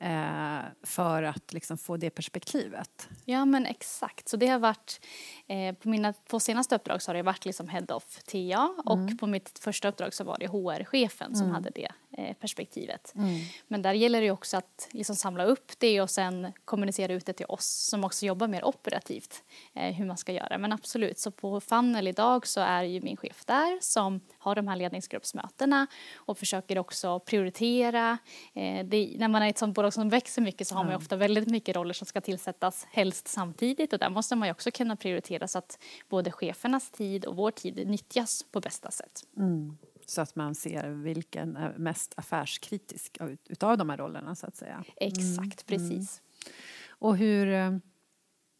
eh, 0.00 0.60
för 0.82 1.22
att 1.22 1.52
liksom 1.52 1.78
få 1.78 1.96
det 1.96 2.10
perspektivet. 2.10 3.08
Ja 3.24 3.44
men 3.44 3.66
exakt, 3.66 4.28
så 4.28 4.36
det 4.36 4.46
har 4.46 4.58
varit 4.58 5.00
eh, 5.46 5.74
på 5.74 5.88
mina 5.88 6.12
två 6.12 6.40
senaste 6.40 6.74
uppdrag 6.74 7.02
så 7.02 7.08
har 7.08 7.14
det 7.14 7.22
varit 7.22 7.44
liksom 7.44 7.68
head 7.68 7.86
of 7.88 8.22
TA 8.22 8.74
och 8.84 8.98
mm. 8.98 9.18
på 9.18 9.26
mitt 9.26 9.58
första 9.58 9.88
uppdrag 9.88 10.14
så 10.14 10.24
var 10.24 10.36
det 10.38 10.46
HR-chefen 10.46 11.34
som 11.34 11.44
mm. 11.44 11.54
hade 11.54 11.70
det 11.70 11.92
eh, 12.18 12.34
perspektivet. 12.34 13.12
Mm. 13.16 13.40
Men 13.68 13.82
där 13.82 13.92
gäller 13.92 14.20
det 14.20 14.30
också 14.30 14.56
att 14.56 14.88
liksom 14.90 15.16
samla 15.16 15.44
upp 15.44 15.72
det 15.78 16.00
och 16.00 16.10
sen 16.10 16.52
kommunicera 16.64 17.12
ut 17.12 17.26
det 17.26 17.32
till 17.32 17.46
oss 17.46 17.66
som 17.66 18.04
också 18.04 18.26
jobbar 18.26 18.48
mer 18.48 18.64
operativt 18.64 19.42
eh, 19.74 19.94
hur 19.94 20.04
man 20.04 20.16
ska 20.16 20.32
göra. 20.32 20.58
Men 20.58 20.72
absolut, 20.72 21.18
så 21.18 21.30
på 21.30 21.60
Funnel 21.60 22.08
idag 22.08 22.46
så 22.46 22.60
är 22.60 22.82
ju 22.82 23.00
min 23.00 23.16
chef 23.16 23.44
där 23.44 23.78
som 23.80 24.20
har 24.38 24.54
de 24.54 24.68
här 24.68 24.76
ledningsgruppsmötena 24.76 25.86
och 26.14 26.38
försöker 26.38 26.78
också 26.78 27.20
prioritera. 27.20 28.18
Eh, 28.54 28.86
det, 28.86 29.16
när 29.18 29.28
man 29.28 29.42
är 29.42 29.48
ett 29.48 29.58
sånt 29.58 29.74
bolag 29.74 29.89
som 29.90 30.08
växer 30.08 30.42
mycket 30.42 30.68
så 30.68 30.74
har 30.74 30.84
man 30.84 30.94
ofta 30.94 31.16
väldigt 31.16 31.48
mycket 31.48 31.76
roller 31.76 31.94
som 31.94 32.06
ska 32.06 32.20
tillsättas 32.20 32.86
helst 32.90 33.28
samtidigt 33.28 33.92
och 33.92 33.98
där 33.98 34.10
måste 34.10 34.36
man 34.36 34.48
ju 34.48 34.52
också 34.52 34.70
kunna 34.70 34.96
prioritera 34.96 35.48
så 35.48 35.58
att 35.58 35.78
både 36.08 36.32
chefernas 36.32 36.90
tid 36.90 37.24
och 37.24 37.36
vår 37.36 37.50
tid 37.50 37.88
nyttjas 37.88 38.44
på 38.50 38.60
bästa 38.60 38.90
sätt. 38.90 39.22
Mm. 39.36 39.78
Så 40.06 40.20
att 40.20 40.36
man 40.36 40.54
ser 40.54 40.88
vilken 40.88 41.56
är 41.56 41.78
mest 41.78 42.12
affärskritisk 42.16 43.18
utav 43.48 43.78
de 43.78 43.90
här 43.90 43.96
rollerna 43.96 44.34
så 44.34 44.46
att 44.46 44.56
säga. 44.56 44.84
Exakt, 44.96 45.38
mm. 45.38 45.54
precis. 45.66 46.20
Mm. 46.20 46.52
Och 46.88 47.16
hur 47.16 47.48
eh, 47.48 47.70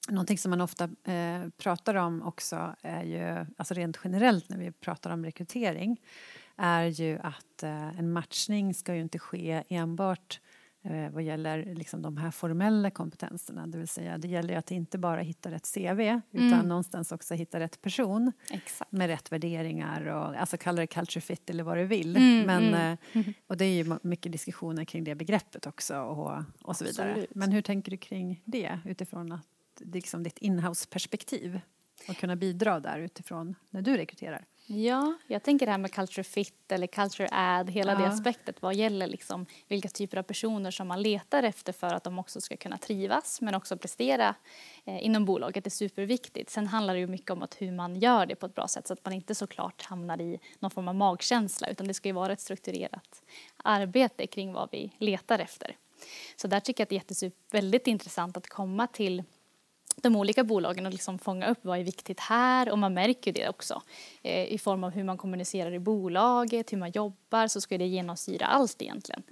Någonting 0.08 0.38
som 0.38 0.50
man 0.50 0.60
ofta 0.60 0.84
eh, 0.84 1.48
pratar 1.58 1.94
om 1.94 2.22
också 2.22 2.76
är 2.82 3.04
ju, 3.04 3.46
alltså 3.56 3.74
rent 3.74 3.98
generellt 4.04 4.48
när 4.48 4.58
vi 4.58 4.72
pratar 4.72 5.10
om 5.10 5.24
rekrytering, 5.24 6.00
är 6.56 6.84
ju 6.84 7.18
att 7.18 7.62
eh, 7.62 7.98
en 7.98 8.12
matchning 8.12 8.74
ska 8.74 8.94
ju 8.94 9.00
inte 9.00 9.18
ske 9.18 9.64
enbart 9.68 10.40
eh, 10.82 11.10
vad 11.10 11.22
gäller 11.22 11.74
liksom 11.74 12.02
de 12.02 12.16
här 12.16 12.30
formella 12.30 12.90
kompetenserna. 12.90 13.66
Det 13.66 13.78
vill 13.78 13.88
säga, 13.88 14.18
det 14.18 14.28
gäller 14.28 14.48
ju 14.48 14.58
att 14.58 14.70
inte 14.70 14.98
bara 14.98 15.20
hitta 15.20 15.50
rätt 15.50 15.74
CV 15.74 16.00
utan 16.30 16.52
mm. 16.52 16.68
någonstans 16.68 17.12
också 17.12 17.34
hitta 17.34 17.60
rätt 17.60 17.82
person 17.82 18.32
Exakt. 18.50 18.92
med 18.92 19.06
rätt 19.06 19.32
värderingar 19.32 20.06
och 20.06 20.40
alltså 20.40 20.56
kalla 20.56 20.80
det 20.80 20.86
culture 20.86 21.20
fit 21.20 21.50
eller 21.50 21.64
vad 21.64 21.76
du 21.76 21.84
vill. 21.84 22.16
Mm, 22.16 22.46
Men, 22.46 22.74
mm. 22.74 22.98
Eh, 23.12 23.24
och 23.46 23.56
det 23.56 23.64
är 23.64 23.84
ju 23.84 23.98
mycket 24.02 24.32
diskussioner 24.32 24.84
kring 24.84 25.04
det 25.04 25.14
begreppet 25.14 25.66
också 25.66 26.00
och, 26.00 26.42
och 26.62 26.76
så 26.76 26.84
vidare. 26.84 27.10
Absolut. 27.10 27.34
Men 27.34 27.52
hur 27.52 27.62
tänker 27.62 27.90
du 27.90 27.96
kring 27.96 28.42
det 28.44 28.78
utifrån 28.84 29.32
att 29.32 29.46
liksom 29.78 30.22
ditt 30.22 30.38
inhouse-perspektiv 30.38 31.60
och 32.08 32.16
kunna 32.16 32.36
bidra 32.36 32.80
där 32.80 32.98
utifrån 32.98 33.54
när 33.70 33.82
du 33.82 33.96
rekryterar? 33.96 34.44
Ja, 34.72 35.14
jag 35.26 35.42
tänker 35.42 35.66
det 35.66 35.72
här 35.72 35.78
med 35.78 35.92
culture 35.92 36.24
fit 36.24 36.72
eller 36.72 36.86
culture 36.86 37.28
add, 37.32 37.70
hela 37.70 37.92
Ja. 37.92 37.98
det 37.98 38.06
aspektet 38.06 38.62
vad 38.62 38.74
gäller 38.74 39.06
liksom 39.06 39.46
vilka 39.68 39.88
typer 39.88 40.16
av 40.16 40.22
personer 40.22 40.70
som 40.70 40.88
man 40.88 41.02
letar 41.02 41.42
efter 41.42 41.72
för 41.72 41.86
att 41.94 42.04
de 42.04 42.18
också 42.18 42.40
ska 42.40 42.56
kunna 42.56 42.78
trivas 42.78 43.40
men 43.40 43.54
också 43.54 43.76
prestera 43.76 44.34
eh, 44.84 45.04
inom 45.04 45.24
bolaget 45.24 45.66
är 45.66 45.70
superviktigt. 45.70 46.50
Sen 46.50 46.66
handlar 46.66 46.94
det 46.94 47.00
ju 47.00 47.06
mycket 47.06 47.30
om 47.30 47.42
att 47.42 47.62
hur 47.62 47.72
man 47.72 47.96
gör 47.96 48.26
det 48.26 48.34
på 48.36 48.46
ett 48.46 48.54
bra 48.54 48.68
sätt 48.68 48.86
så 48.86 48.92
att 48.92 49.04
man 49.04 49.14
inte 49.14 49.34
såklart 49.34 49.82
hamnar 49.82 50.20
i 50.20 50.38
någon 50.58 50.70
form 50.70 50.88
av 50.88 50.94
magkänsla 50.94 51.68
utan 51.68 51.88
det 51.88 51.94
ska 51.94 52.08
ju 52.08 52.12
vara 52.14 52.32
ett 52.32 52.40
strukturerat 52.40 53.22
arbete 53.56 54.26
kring 54.26 54.52
vad 54.52 54.68
vi 54.72 54.92
letar 54.98 55.38
efter. 55.38 55.76
Så 56.36 56.48
där 56.48 56.60
tycker 56.60 56.80
jag 56.80 57.00
att 57.00 57.08
det 57.08 57.22
är 57.22 57.32
väldigt 57.50 57.86
intressant 57.86 58.36
att 58.36 58.46
komma 58.46 58.86
till 58.86 59.22
de 59.96 60.16
olika 60.16 60.44
bolagen 60.44 60.86
och 60.86 60.92
liksom 60.92 61.18
fånga 61.18 61.50
upp 61.50 61.58
vad 61.62 61.78
är 61.78 61.84
viktigt 61.84 62.20
här 62.20 62.70
och 62.70 62.78
man 62.78 62.94
märker 62.94 63.32
det 63.32 63.48
också 63.48 63.82
eh, 64.22 64.44
i 64.44 64.58
form 64.58 64.84
av 64.84 64.90
hur 64.90 65.04
man 65.04 65.18
kommunicerar 65.18 65.72
i 65.72 65.78
bolaget, 65.78 66.72
hur 66.72 66.78
man 66.78 66.90
jobbar 66.90 67.46
så 67.46 67.60
ska 67.60 67.78
det 67.78 67.86
genomsyra 67.86 68.46
allt 68.46 68.82
egentligen. 68.82 69.22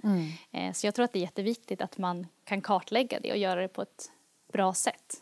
Eh, 0.51 0.73
så 0.73 0.87
jag 0.87 0.95
tror 0.95 1.05
att 1.05 1.13
det 1.13 1.19
är 1.19 1.21
jätteviktigt 1.21 1.81
att 1.81 1.97
man 1.97 2.27
kan 2.43 2.61
kartlägga 2.61 3.19
det 3.19 3.31
och 3.31 3.37
göra 3.37 3.61
det 3.61 3.67
på 3.67 3.81
ett 3.81 4.11
bra 4.53 4.73
sätt 4.73 5.13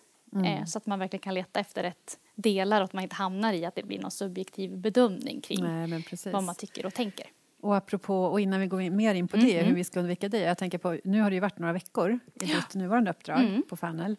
eh, 0.45 0.65
så 0.65 0.77
att 0.77 0.85
man 0.85 0.99
verkligen 0.99 1.21
kan 1.23 1.33
leta 1.33 1.59
efter 1.59 1.83
rätt 1.83 2.19
delar 2.35 2.81
och 2.81 2.85
att 2.85 2.93
man 2.93 3.03
inte 3.03 3.15
hamnar 3.15 3.53
i 3.53 3.65
att 3.65 3.75
det 3.75 3.83
blir 3.83 3.99
någon 3.99 4.11
subjektiv 4.11 4.77
bedömning 4.77 5.41
kring 5.41 5.63
Nej, 5.63 6.03
vad 6.25 6.43
man 6.43 6.55
tycker 6.55 6.85
och 6.85 6.93
tänker. 6.93 7.25
Och 7.61 7.75
apropå, 7.75 8.25
och 8.25 8.39
innan 8.41 8.59
vi 8.59 8.67
går 8.67 8.81
in, 8.81 8.95
mer 8.95 9.15
in 9.15 9.27
på 9.27 9.37
Mm, 9.37 9.47
det, 9.49 9.63
hur 9.63 9.75
vi 9.75 9.83
ska 9.83 9.99
undvika 9.99 10.29
det. 10.29 10.39
Jag 10.39 10.57
tänker 10.57 10.77
på, 10.77 10.99
nu 11.03 11.21
har 11.21 11.29
det 11.29 11.33
ju 11.33 11.39
varit 11.39 11.59
några 11.59 11.73
veckor 11.73 12.19
i 12.33 12.45
ditt 12.45 12.73
nuvarande 12.75 13.11
uppdrag 13.11 13.39
Mm. 13.39 13.63
på 13.69 13.77
Fanel. 13.77 14.15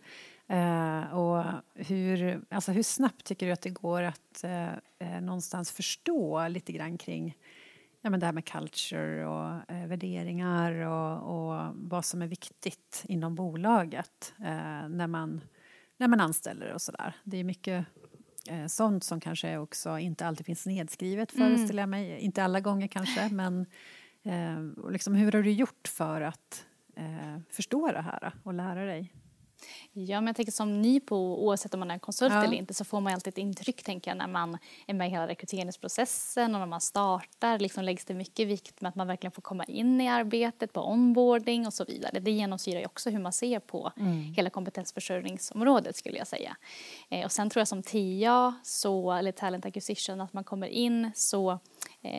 Eh, 0.49 1.15
och 1.15 1.45
hur, 1.75 2.41
alltså 2.49 2.73
hur 2.73 2.83
snabbt 2.83 3.25
tycker 3.25 3.47
du 3.47 3.53
att 3.53 3.63
det 3.63 3.71
går 3.71 4.03
att 4.03 4.45
eh, 4.45 4.73
eh, 4.99 5.21
någonstans 5.21 5.73
förstå 5.73 6.49
lite 6.49 6.73
grann 6.73 6.99
kring 6.99 7.37
ja, 8.01 8.11
men 8.11 8.21
det 8.21 8.27
här 8.27 8.33
med 8.33 8.45
culture 8.45 9.27
och 9.27 9.71
eh, 9.71 9.87
värderingar 9.87 10.73
och, 10.73 11.37
och 11.37 11.75
vad 11.75 12.05
som 12.05 12.23
är 12.23 12.27
viktigt 12.27 13.05
inom 13.09 13.35
bolaget 13.35 14.35
eh, 14.39 14.89
när, 14.89 15.07
man, 15.07 15.41
när 15.97 16.09
man 16.09 16.21
anställer 16.21 16.73
och 16.73 16.83
sådär. 16.83 17.17
Det 17.25 17.37
är 17.37 17.45
mycket 17.45 17.87
eh, 18.49 18.67
sånt 18.67 19.05
som 19.05 19.21
kanske 19.21 19.59
också 19.59 19.99
inte 19.99 20.27
alltid 20.27 20.47
finns 20.47 20.67
nedskrivet 20.67 21.33
föreställer 21.33 21.83
jag 21.83 21.89
mig. 21.89 22.19
Inte 22.19 22.45
alla 22.45 22.61
gånger 22.61 22.87
kanske, 22.87 23.29
men 23.29 23.67
liksom, 24.91 25.15
hur 25.15 25.33
har 25.33 25.43
du 25.43 25.53
gjort 25.53 25.89
för 25.89 26.21
att 26.21 26.65
förstå 27.51 27.93
det 27.93 28.01
här 28.01 28.33
och 28.43 28.55
lära 28.55 28.85
dig? 28.85 29.13
Ja, 29.93 30.21
men 30.21 30.27
jag 30.27 30.37
tänker 30.37 30.53
som 30.53 30.83
ny 30.83 31.01
på, 31.01 31.45
oavsett 31.47 31.75
om 31.75 31.81
man 31.81 31.91
är 31.91 31.99
konsult 31.99 32.33
Ja. 32.33 32.45
eller 32.45 32.57
inte, 32.57 32.75
så 32.75 32.85
får 32.85 33.01
man 33.01 33.13
alltid 33.13 33.33
ett 33.35 33.39
intryck, 33.39 33.83
tänker 33.83 34.11
jag, 34.11 34.19
när 34.19 34.27
man 34.27 34.59
är 34.87 34.95
med 34.95 35.09
i 35.09 35.11
hela 35.11 35.29
rekryteringsprocessen 35.29 36.55
och 36.55 36.59
när 36.61 36.67
man 36.67 36.81
startar, 36.81 37.59
liksom 37.59 37.85
läggs 37.85 38.05
det 38.05 38.15
mycket 38.15 38.49
vikt 38.49 38.81
med 38.81 38.89
att 38.89 38.95
man 38.95 39.07
verkligen 39.07 39.33
får 39.33 39.43
komma 39.43 39.65
in 39.65 40.01
i 40.01 40.09
arbetet, 40.09 40.73
på 40.73 40.89
onboarding 40.91 41.67
och 41.67 41.75
så 41.75 41.85
vidare. 41.85 42.21
Det 42.21 42.31
genomsyrar 42.31 42.81
ju 42.81 42.87
också 42.87 43.11
hur 43.11 43.19
man 43.19 43.33
ser 43.33 43.61
på 43.61 43.93
hela 44.37 44.51
kompetensförsörjningsområdet, 44.51 45.97
skulle 45.97 46.19
jag 46.19 46.27
säga. 46.27 46.57
Eh, 47.09 47.25
och 47.25 47.33
sen 47.33 47.51
tror 47.51 47.61
jag 47.61 47.69
som 47.69 47.83
TIA, 47.83 48.55
så, 48.63 49.13
eller 49.13 49.33
Talent 49.33 49.67
Acquisition, 49.67 50.21
att 50.21 50.33
man 50.33 50.45
kommer 50.45 50.67
in 50.69 51.11
så 51.15 51.59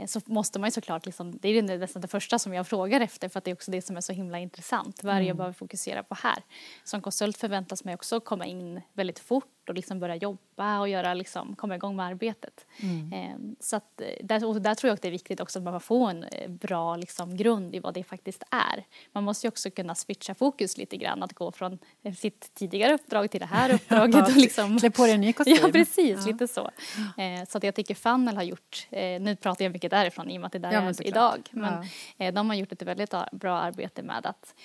så 0.08 0.22
måste 0.25 0.60
man 0.60 0.67
ju 0.67 0.72
såklart, 0.72 1.05
liksom, 1.05 1.38
det 1.38 1.50
är 1.50 1.53
ju 1.53 1.62
nästan 1.62 2.01
det 2.01 2.08
första 2.08 2.39
som 2.39 2.53
jag 2.53 2.67
frågar 2.67 3.01
efter 3.01 3.29
för 3.29 3.38
att 3.38 3.43
det 3.43 3.51
är 3.51 3.55
också 3.55 3.72
det 3.72 3.81
som 3.81 3.98
är 3.98 4.01
så 4.01 4.13
himla 4.13 4.39
intressant. 4.39 5.03
Vad 5.03 5.15
är 5.15 5.19
det 5.19 5.25
jag 5.25 5.38
behöver 5.38 5.53
fokusera 5.53 6.03
på 6.03 6.15
här? 6.15 6.43
Som 6.84 7.01
konsult 7.01 7.38
förväntas 7.38 7.84
man 7.84 7.93
också 7.93 8.19
komma 8.19 8.46
in 8.46 8.81
väldigt 8.93 9.19
fort 9.19 9.46
och 9.69 9.75
liksom 9.75 9.99
börja 9.99 10.15
jobba 10.15 10.79
och 10.79 10.89
göra, 10.89 11.13
liksom, 11.13 11.55
komma 11.55 11.75
igång 11.75 11.95
med 11.95 12.05
arbetet. 12.05 12.65
Eh, 13.13 13.35
så 13.59 13.75
att, 13.75 14.01
eh, 14.01 14.07
där, 14.25 14.59
där 14.59 14.75
tror 14.75 14.88
jag 14.89 14.93
att 14.93 15.01
det 15.01 15.07
är 15.07 15.11
viktigt 15.11 15.39
också 15.39 15.59
att 15.59 15.65
man 15.65 15.79
får 15.81 16.09
en 16.09 16.23
eh, 16.23 16.49
bra 16.49 16.95
liksom, 16.95 17.38
grund 17.38 17.75
i 17.75 17.79
vad 17.79 17.93
det 17.93 18.03
faktiskt 18.03 18.43
är. 18.51 18.83
Man 19.11 19.23
måste 19.23 19.47
ju 19.47 19.49
också 19.49 19.71
kunna 19.71 19.95
switcha 19.95 20.35
fokus 20.35 20.77
lite 20.77 20.97
grann, 20.97 21.23
att 21.23 21.33
gå 21.33 21.51
från 21.51 21.79
eh, 22.03 22.13
sitt 22.13 22.53
tidigare 22.53 22.93
uppdrag 22.93 23.31
till 23.31 23.39
det 23.39 23.45
här 23.45 23.73
uppdraget. 23.73 24.27
och 24.27 24.35
liksom, 24.35 24.79
Klä 24.79 24.89
på 24.89 25.03
dig 25.05 25.11
en 25.13 25.21
ny 25.21 25.33
kostym. 25.39 25.57
Ja, 25.61 25.69
precis. 25.71 26.25
Lite 26.25 26.47
så. 26.47 26.71
Eh, 27.17 27.45
så 27.47 27.57
att 27.57 27.63
jag 27.63 27.75
tycker 27.75 27.95
Funnel 27.95 28.35
har 28.35 28.43
gjort, 28.43 28.88
nu 29.19 29.35
pratar 29.41 29.65
jag 29.65 29.71
mycket 29.71 29.91
därifrån 29.91 30.29
i 30.29 30.38
och 30.38 30.41
med 30.41 30.45
att 30.45 30.51
det 30.51 30.57
är 30.57 30.59
där 30.59 30.71
Ja, 30.71 30.81
men 30.81 30.89
är 30.89 31.07
idag. 31.07 31.49
Men 31.51 31.85
Ja. 32.17 32.31
de 32.31 32.49
har 32.49 32.55
gjort 32.55 32.71
ett 32.71 32.81
väldigt 32.81 33.13
bra 33.31 33.57
arbete 33.57 34.03
med 34.03 34.25
att 34.25 34.55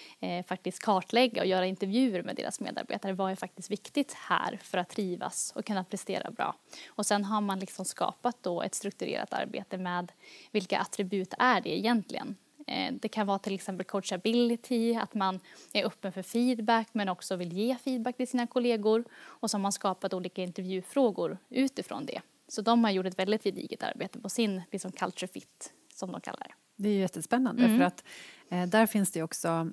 faktiskt 0.48 0.82
kartlägga 0.82 1.42
och 1.42 1.46
göra 1.48 1.66
intervjuer 1.66 2.22
med 2.22 2.36
deras 2.36 2.60
medarbetare. 2.60 3.12
Vad 3.12 3.30
är 3.32 3.36
faktiskt 3.36 3.70
viktigt 3.70 4.12
här 4.12 4.58
för 4.62 4.78
att 4.78 4.93
trivas 4.94 5.52
och 5.56 5.64
kunna 5.64 5.84
prestera 5.84 6.30
bra? 6.30 6.54
Och 6.88 7.06
sen 7.06 7.24
har 7.24 7.40
man 7.40 7.58
liksom 7.58 7.84
skapat 7.84 8.36
då 8.42 8.62
ett 8.62 8.74
strukturerat 8.74 9.32
arbete 9.32 9.78
med 9.78 10.12
vilka 10.52 10.78
attribut 10.78 11.34
är 11.38 11.60
det 11.60 11.78
egentligen? 11.78 12.36
Eh, 12.66 12.94
Det 13.00 13.08
kan 13.08 13.26
vara 13.26 13.38
till 13.38 13.54
exempel 13.54 13.86
coachability, 13.86 14.94
att 14.96 15.14
man 15.14 15.40
är 15.72 15.84
öppen 15.84 16.12
för 16.12 16.22
feedback 16.22 16.88
men 16.92 17.08
också 17.08 17.36
vill 17.36 17.52
ge 17.52 17.76
feedback 17.76 18.16
till 18.16 18.28
sina 18.28 18.46
kollegor. 18.46 19.04
Och 19.40 19.50
så 19.50 19.56
har 19.56 19.62
man 19.62 19.72
skapat 19.72 20.14
olika 20.14 20.42
intervjufrågor 20.42 21.38
utifrån 21.50 22.06
det. 22.06 22.20
Så 22.48 22.62
de 22.62 22.84
har 22.84 22.90
gjort 22.90 23.06
ett 23.06 23.18
väldigt 23.18 23.42
gediget 23.44 23.82
arbete 23.82 24.20
på 24.20 24.28
sin 24.28 24.62
liksom, 24.72 24.92
culture 24.92 25.28
fit, 25.32 25.72
som 25.94 26.12
de 26.12 26.20
kallar 26.20 26.38
det. 26.48 26.54
Det 26.76 26.88
är 26.88 26.92
ju 26.92 27.00
jättespännande 27.00 27.64
Mm. 27.64 27.78
för 27.78 27.84
att 27.84 28.04
eh, 28.50 28.66
där 28.66 28.86
finns 28.86 29.10
det 29.12 29.22
också 29.22 29.70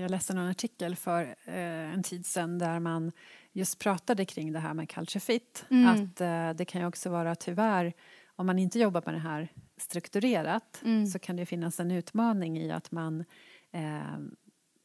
jag 0.00 0.10
läste 0.10 0.34
någon 0.34 0.48
artikel 0.48 0.96
för 0.96 1.22
eh, 1.44 1.94
en 1.94 2.02
tid 2.02 2.26
sedan 2.26 2.58
där 2.58 2.80
man 2.80 3.12
just 3.52 3.78
pratade 3.78 4.24
kring 4.24 4.52
det 4.52 4.58
här 4.58 4.74
med 4.74 4.88
culture 4.88 5.20
fit. 5.20 5.64
Mm. 5.70 5.86
Att 5.88 6.20
eh, 6.20 6.50
det 6.50 6.64
kan 6.64 6.80
ju 6.80 6.86
också 6.86 7.10
vara 7.10 7.34
tyvärr, 7.34 7.92
om 8.36 8.46
man 8.46 8.58
inte 8.58 8.78
jobbar 8.78 9.02
med 9.06 9.14
det 9.14 9.18
här 9.20 9.48
strukturerat 9.76 10.80
Mm. 10.84 11.06
så 11.06 11.18
kan 11.18 11.36
det 11.36 11.46
finnas 11.46 11.80
en 11.80 11.90
utmaning 11.90 12.58
i 12.58 12.70
att 12.70 12.92
man 12.92 13.24
eh, 13.72 14.18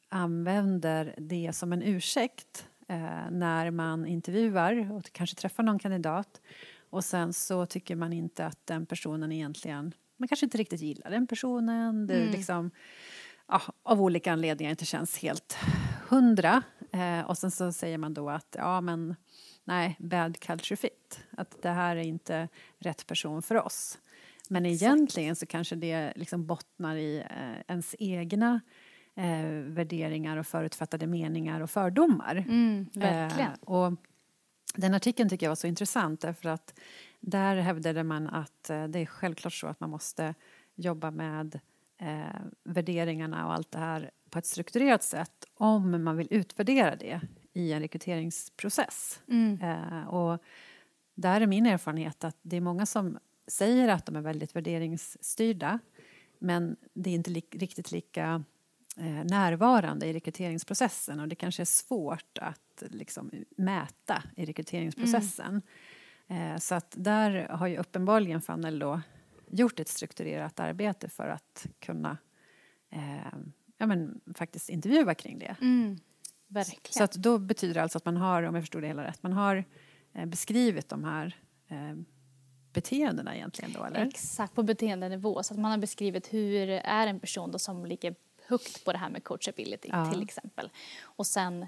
använder 0.09 1.15
det 1.17 1.53
som 1.53 1.73
en 1.73 1.83
ursäkt 1.83 2.67
eh, 2.87 3.29
när 3.31 3.71
man 3.71 4.05
intervjuar 4.05 4.91
och 4.91 5.11
kanske 5.11 5.35
träffar 5.35 5.63
någon 5.63 5.79
kandidat 5.79 6.41
och 6.89 7.03
sen 7.03 7.33
så 7.33 7.65
tycker 7.65 7.95
man 7.95 8.13
inte 8.13 8.45
att 8.45 8.67
den 8.67 8.85
personen 8.85 9.31
egentligen, 9.31 9.93
man 10.17 10.27
kanske 10.27 10.45
inte 10.45 10.57
riktigt 10.57 10.81
gillar 10.81 11.09
den 11.11 11.27
personen, 11.27 12.07
det 12.07 12.15
Mm. 12.21 12.31
liksom 12.31 12.71
ja, 13.47 13.61
av 13.83 14.01
olika 14.01 14.33
anledningar 14.33 14.71
inte 14.71 14.85
känns 14.85 15.17
helt 15.17 15.57
hundra. 16.09 16.63
Eh, 16.91 17.21
och 17.21 17.37
sen 17.37 17.51
så 17.51 17.71
säger 17.71 17.97
man 17.97 18.13
då 18.13 18.29
att 18.29 18.55
ja 18.57 18.81
men 18.81 19.15
nej, 19.63 19.95
bad 19.99 20.39
culture 20.39 20.75
fit. 20.77 21.19
Att 21.37 21.61
det 21.61 21.69
här 21.69 21.95
är 21.95 22.03
inte 22.03 22.47
rätt 22.79 23.07
person 23.07 23.41
för 23.41 23.65
oss. 23.65 23.97
Men 24.49 24.65
egentligen 24.65 25.35
så 25.35 25.45
kanske 25.45 25.75
det 25.75 26.13
liksom 26.15 26.45
bottnar 26.45 26.95
i 26.95 27.17
eh, 27.17 27.61
ens 27.67 27.95
egna 27.99 28.61
eh, 29.15 29.45
värderingar 29.47 30.37
och 30.37 30.47
förutfattade 30.47 31.07
meningar 31.07 31.61
och 31.61 31.69
fördomar. 31.69 32.35
verkligen. 32.93 33.51
Eh, 33.51 33.59
och 33.59 33.93
den 34.75 34.93
artikeln 34.93 35.29
tycker 35.29 35.45
jag 35.45 35.51
var 35.51 35.55
så 35.55 35.67
intressant 35.67 36.21
därför 36.21 36.49
att 36.49 36.79
där 37.19 37.55
hävdade 37.55 38.03
man 38.03 38.27
att 38.27 38.69
eh, 38.69 38.83
det 38.83 38.99
är 38.99 39.05
självklart 39.05 39.53
så 39.53 39.67
att 39.67 39.79
man 39.79 39.89
måste 39.89 40.35
jobba 40.75 41.11
med 41.11 41.59
eh, 41.97 42.41
värderingarna 42.63 43.45
och 43.45 43.53
allt 43.53 43.71
det 43.71 43.79
här 43.79 44.11
på 44.29 44.39
ett 44.39 44.45
strukturerat 44.45 45.03
sätt 45.03 45.45
om 45.53 46.03
man 46.03 46.17
vill 46.17 46.27
utvärdera 46.31 46.95
det 46.95 47.21
i 47.53 47.71
en 47.73 47.79
rekryteringsprocess. 47.79 49.21
Eh, 49.61 50.07
och 50.07 50.43
där 51.15 51.41
är 51.41 51.47
min 51.47 51.65
erfarenhet 51.65 52.23
att 52.23 52.37
det 52.41 52.57
är 52.57 52.61
många 52.61 52.85
som 52.85 53.17
säger 53.47 53.87
att 53.87 54.05
de 54.05 54.15
är 54.15 54.21
väldigt 54.21 54.55
värderingsstyrda 54.55 55.79
men 56.39 56.75
det 56.93 57.09
är 57.09 57.13
inte 57.13 57.29
li- 57.31 57.47
riktigt 57.51 57.91
lika 57.91 58.43
eh, 58.97 59.23
närvarande 59.25 60.05
i 60.05 60.13
rekryteringsprocessen 60.13 61.19
och 61.19 61.27
det 61.27 61.35
kanske 61.35 61.63
är 61.63 61.65
svårt 61.65 62.37
att 62.41 62.83
liksom, 62.89 63.31
mäta 63.57 64.23
i 64.35 64.45
rekryteringsprocessen. 64.45 65.61
Eh, 66.27 66.57
så 66.57 66.75
att 66.75 66.93
där 66.97 67.47
har 67.47 67.67
ju 67.67 67.77
uppenbarligen 67.77 68.41
Funnel 68.41 68.79
då 68.79 69.01
gjort 69.47 69.79
ett 69.79 69.87
strukturerat 69.87 70.59
arbete 70.59 71.09
för 71.09 71.27
att 71.27 71.65
kunna 71.79 72.17
eh, 72.91 73.37
ja, 73.77 73.85
men, 73.85 74.21
faktiskt 74.35 74.69
intervjua 74.69 75.15
kring 75.15 75.39
det. 75.39 75.55
Mm, 75.61 75.97
verkligen. 76.47 76.93
Så 76.93 77.03
att 77.03 77.13
då 77.13 77.37
betyder 77.37 77.73
det 77.73 77.83
alltså 77.83 77.97
att 77.97 78.05
man 78.05 78.17
har, 78.17 78.43
om 78.43 78.55
jag 78.55 78.63
förstår 78.63 78.81
det 78.81 78.87
hela 78.87 79.03
rätt, 79.03 79.23
man 79.23 79.33
har 79.33 79.63
eh, 80.13 80.25
beskrivit 80.25 80.89
de 80.89 81.03
här 81.03 81.37
eh, 81.67 81.95
beteendena 82.73 83.35
egentligen 83.35 83.73
då, 83.73 83.83
eller? 83.83 84.05
Exakt, 84.05 84.55
på 84.55 84.63
beteendenivå. 84.63 85.43
Så 85.43 85.53
att 85.53 85.59
man 85.59 85.71
har 85.71 85.77
beskrivit 85.77 86.33
hur 86.33 86.69
är 86.69 87.07
en 87.07 87.19
person 87.19 87.51
då 87.51 87.59
som 87.59 87.85
ligger 87.85 88.15
högt 88.47 88.85
på 88.85 88.91
det 88.91 88.97
här 88.97 89.09
med 89.09 89.23
coachability 89.23 89.89
Ja. 89.91 90.11
till 90.11 90.21
exempel. 90.23 90.69
Och 91.01 91.27
sen 91.27 91.67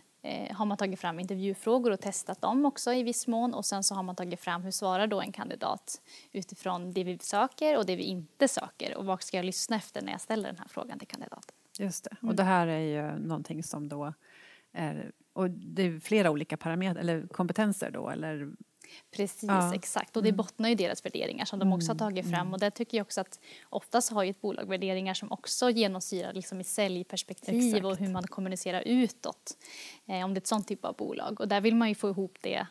har 0.51 0.65
man 0.65 0.77
tagit 0.77 0.99
fram 0.99 1.19
intervjufrågor 1.19 1.91
och 1.91 1.99
testat 1.99 2.41
dem 2.41 2.65
också 2.65 2.93
i 2.93 3.03
viss 3.03 3.27
mån 3.27 3.53
och 3.53 3.65
sen 3.65 3.83
så 3.83 3.95
har 3.95 4.03
man 4.03 4.15
tagit 4.15 4.39
fram 4.39 4.63
hur 4.63 4.71
svarar 4.71 5.07
då 5.07 5.21
en 5.21 5.31
kandidat 5.31 6.01
utifrån 6.31 6.93
det 6.93 7.03
vi 7.03 7.17
söker 7.17 7.77
och 7.77 7.85
det 7.85 7.95
vi 7.95 8.03
inte 8.03 8.47
söker 8.47 8.97
och 8.97 9.05
vad 9.05 9.21
ska 9.21 9.37
jag 9.37 9.45
lyssna 9.45 9.75
efter 9.75 10.01
när 10.01 10.11
jag 10.11 10.21
ställer 10.21 10.49
den 10.49 10.57
här 10.59 10.67
frågan 10.67 10.99
till 10.99 11.07
kandidaten. 11.07 11.55
Just 11.79 12.03
det. 12.03 12.15
Mm. 12.21 12.29
Och 12.29 12.35
det 12.35 12.43
här 12.43 12.67
är 12.67 12.79
ju 12.79 13.19
någonting 13.19 13.63
som 13.63 13.89
då 13.89 14.13
är, 14.71 15.11
och 15.33 15.49
det 15.49 15.81
är 15.83 15.99
flera 15.99 16.31
olika 16.31 16.57
parametrar, 16.57 17.01
eller 17.01 17.27
kompetenser 17.27 17.91
då, 17.91 18.09
eller 18.09 18.51
Precis, 19.11 19.43
ja. 19.43 19.75
exakt. 19.75 20.17
Och 20.17 20.23
det 20.23 20.29
mm. 20.29 20.37
bottnar 20.37 20.69
ju 20.69 20.75
deras 20.75 21.05
värderingar 21.05 21.45
som 21.45 21.59
de 21.59 21.73
också 21.73 21.87
har 21.87 21.95
mm, 21.95 21.97
tagit 21.97 22.29
fram. 22.29 22.41
Mm. 22.41 22.53
Och 22.53 22.59
där 22.59 22.69
tycker 22.69 22.97
jag 22.97 23.05
också 23.05 23.21
att 23.21 23.39
oftast 23.69 24.11
har 24.11 24.23
ju 24.23 24.29
ett 24.29 24.41
bolag 24.41 24.69
värderingar 24.69 25.13
som 25.13 25.31
också 25.31 25.69
genomsyrar 25.69 26.33
liksom 26.33 26.61
i 26.61 26.63
säljperspektiv 26.63 27.67
exakt. 27.67 27.85
och 27.85 27.97
hur 27.97 28.09
man 28.09 28.27
kommunicerar 28.27 28.81
utåt. 28.81 29.57
Eh, 30.07 30.25
om 30.25 30.33
det 30.33 30.37
är 30.37 30.41
ett 30.41 30.47
sånt 30.47 30.67
typ 30.67 30.85
av 30.85 30.95
bolag. 30.95 31.39
Och 31.39 31.47
där 31.47 31.61
vill 31.61 31.75
man 31.75 31.89
ju 31.89 31.95
få 31.95 32.09
ihop 32.09 32.37
det 32.41 32.67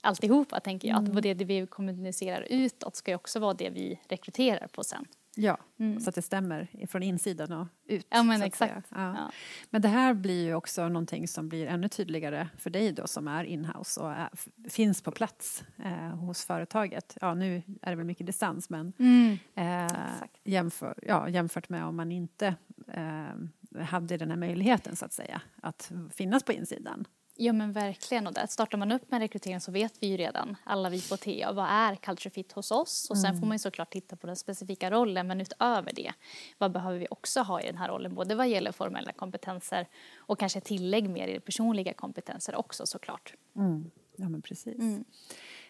alltihopa 0.00 0.60
tänker 0.60 0.88
jag. 0.88 0.98
Mm. 0.98 1.16
Att 1.16 1.22
det 1.22 1.34
vi 1.34 1.66
kommunicerar 1.66 2.46
utåt 2.50 2.96
ska 2.96 3.10
ju 3.10 3.14
också 3.14 3.40
vara 3.40 3.54
det 3.54 3.70
vi 3.70 4.00
rekryterar 4.08 4.66
på 4.66 4.84
sen. 4.84 5.06
Ja, 5.36 5.58
mm. 5.78 6.00
så 6.00 6.08
att 6.08 6.14
det 6.14 6.22
stämmer 6.22 6.86
från 6.86 7.02
insidan 7.02 7.52
och 7.52 7.66
ut. 7.86 8.06
Ja, 8.10 8.22
men 8.22 8.42
exakt. 8.42 8.86
Ja. 8.90 9.14
Ja. 9.14 9.32
Men 9.70 9.82
det 9.82 9.88
här 9.88 10.14
blir 10.14 10.44
ju 10.44 10.54
också 10.54 10.88
någonting 10.88 11.28
som 11.28 11.48
blir 11.48 11.66
ännu 11.66 11.88
tydligare 11.88 12.48
för 12.58 12.70
dig 12.70 12.92
då 12.92 13.06
som 13.06 13.28
är 13.28 13.44
inhouse 13.44 14.00
och 14.00 14.12
är, 14.12 14.28
finns 14.68 15.02
på 15.02 15.10
plats 15.10 15.64
eh, 15.84 16.16
hos 16.16 16.44
företaget. 16.44 17.16
Ja, 17.20 17.34
nu 17.34 17.62
är 17.82 17.90
det 17.90 17.96
väl 17.96 18.06
mycket 18.06 18.26
distans 18.26 18.70
men 18.70 18.92
mm. 18.98 19.38
eh, 19.54 19.96
jämför, 20.44 20.98
ja, 21.02 21.28
jämfört 21.28 21.68
med 21.68 21.84
om 21.84 21.96
man 21.96 22.12
inte 22.12 22.54
eh, 22.88 23.82
hade 23.82 24.16
den 24.16 24.30
här 24.30 24.36
möjligheten 24.36 24.96
så 24.96 25.04
att 25.04 25.12
säga 25.12 25.40
att 25.62 25.92
finnas 26.10 26.42
på 26.42 26.52
insidan. 26.52 27.04
Ja 27.36 27.52
men 27.52 27.72
verkligen 27.72 28.26
och 28.26 28.34
där 28.34 28.46
startar 28.46 28.78
man 28.78 28.92
upp 28.92 29.10
med 29.10 29.20
rekrytering 29.20 29.60
så 29.60 29.72
vet 29.72 30.02
vi 30.02 30.06
ju 30.06 30.16
redan, 30.16 30.56
alla 30.64 30.90
vi 30.90 31.08
på 31.08 31.16
TA, 31.16 31.52
vad 31.52 31.66
är 31.68 31.96
culture 31.96 32.30
fit 32.30 32.52
hos 32.52 32.70
oss 32.70 33.10
och 33.10 33.18
sen 33.18 33.30
mm. 33.30 33.40
får 33.40 33.46
man 33.46 33.54
ju 33.54 33.58
såklart 33.58 33.92
titta 33.92 34.16
på 34.16 34.26
den 34.26 34.36
specifika 34.36 34.90
rollen 34.90 35.26
men 35.26 35.40
utöver 35.40 35.92
det, 35.92 36.12
vad 36.58 36.72
behöver 36.72 36.98
vi 36.98 37.06
också 37.10 37.40
ha 37.40 37.60
i 37.60 37.66
den 37.66 37.76
här 37.76 37.88
rollen 37.88 38.14
både 38.14 38.34
vad 38.34 38.48
gäller 38.48 38.72
formella 38.72 39.12
kompetenser 39.12 39.88
och 40.16 40.38
kanske 40.38 40.60
tillägg 40.60 41.10
mer 41.10 41.28
i 41.28 41.40
personliga 41.40 41.92
kompetenser 41.92 42.54
också 42.56 42.86
såklart. 42.86 43.34
Mm. 43.56 43.90
Ja 44.16 44.28
men 44.28 44.42
precis. 44.42 44.78
Mm. 44.78 45.04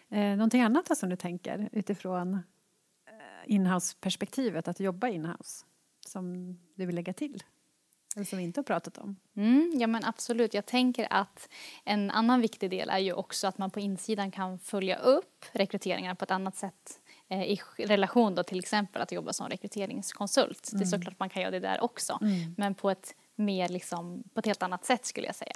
Eh, 0.09 0.37
någonting 0.37 0.61
annat 0.61 0.97
som 0.97 1.09
du 1.09 1.15
tänker 1.15 1.69
utifrån 1.71 2.33
eh, 2.33 3.53
inhouse-perspektivet, 3.53 4.67
att 4.67 4.79
jobba 4.79 5.07
inhouse, 5.07 5.65
som 6.05 6.53
du 6.75 6.85
vill 6.85 6.95
lägga 6.95 7.13
till? 7.13 7.43
Eller 8.15 8.25
som 8.25 8.37
vi 8.37 8.43
inte 8.43 8.59
har 8.59 8.63
pratat 8.63 8.97
om. 8.97 9.15
Mm, 9.35 9.71
ja 9.75 9.87
men 9.87 10.05
absolut. 10.05 10.53
Jag 10.53 10.65
tänker 10.65 11.07
att 11.09 11.49
en 11.83 12.11
annan 12.11 12.41
viktig 12.41 12.69
del 12.69 12.89
är 12.89 12.99
ju 12.99 13.13
också 13.13 13.47
att 13.47 13.57
man 13.57 13.71
på 13.71 13.79
insidan 13.79 14.31
kan 14.31 14.59
följa 14.59 14.97
upp 14.97 15.45
rekryteringarna 15.51 16.15
på 16.15 16.23
ett 16.23 16.31
annat 16.31 16.55
sätt 16.55 16.99
eh, 17.29 17.43
i 17.43 17.59
relation 17.77 18.35
då 18.35 18.43
till 18.43 18.59
exempel 18.59 19.01
att 19.01 19.11
jobba 19.11 19.33
som 19.33 19.49
rekryteringskonsult. 19.49 20.71
Mm. 20.71 20.79
Det 20.79 20.83
är 20.83 20.87
mm. 20.87 20.99
såklart 20.99 21.19
man 21.19 21.29
kan 21.29 21.41
göra 21.41 21.51
det 21.51 21.59
där 21.59 21.83
också. 21.83 22.19
Mm. 22.21 22.55
Men 22.57 22.75
på 22.75 22.89
ett 22.89 23.15
mer 23.35 23.69
liksom, 23.69 24.23
på 24.33 24.39
ett 24.39 24.45
helt 24.45 24.63
annat 24.63 24.85
sätt 24.85 25.05
skulle 25.05 25.27
jag 25.27 25.35
säga. 25.35 25.55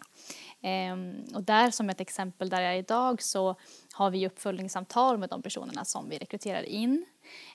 Ehm, 0.61 1.23
och 1.35 1.43
där 1.43 1.71
som 1.71 1.89
ett 1.89 2.01
exempel 2.01 2.49
där 2.49 2.61
jag 2.61 2.73
är 2.73 2.77
idag 2.77 3.21
så 3.21 3.55
har 3.93 4.09
vi 4.09 4.27
uppföljningssamtal 4.27 5.17
med 5.17 5.29
de 5.29 5.41
personerna 5.41 5.85
som 5.85 6.09
vi 6.09 6.17
rekryterar 6.17 6.63
in 6.63 7.05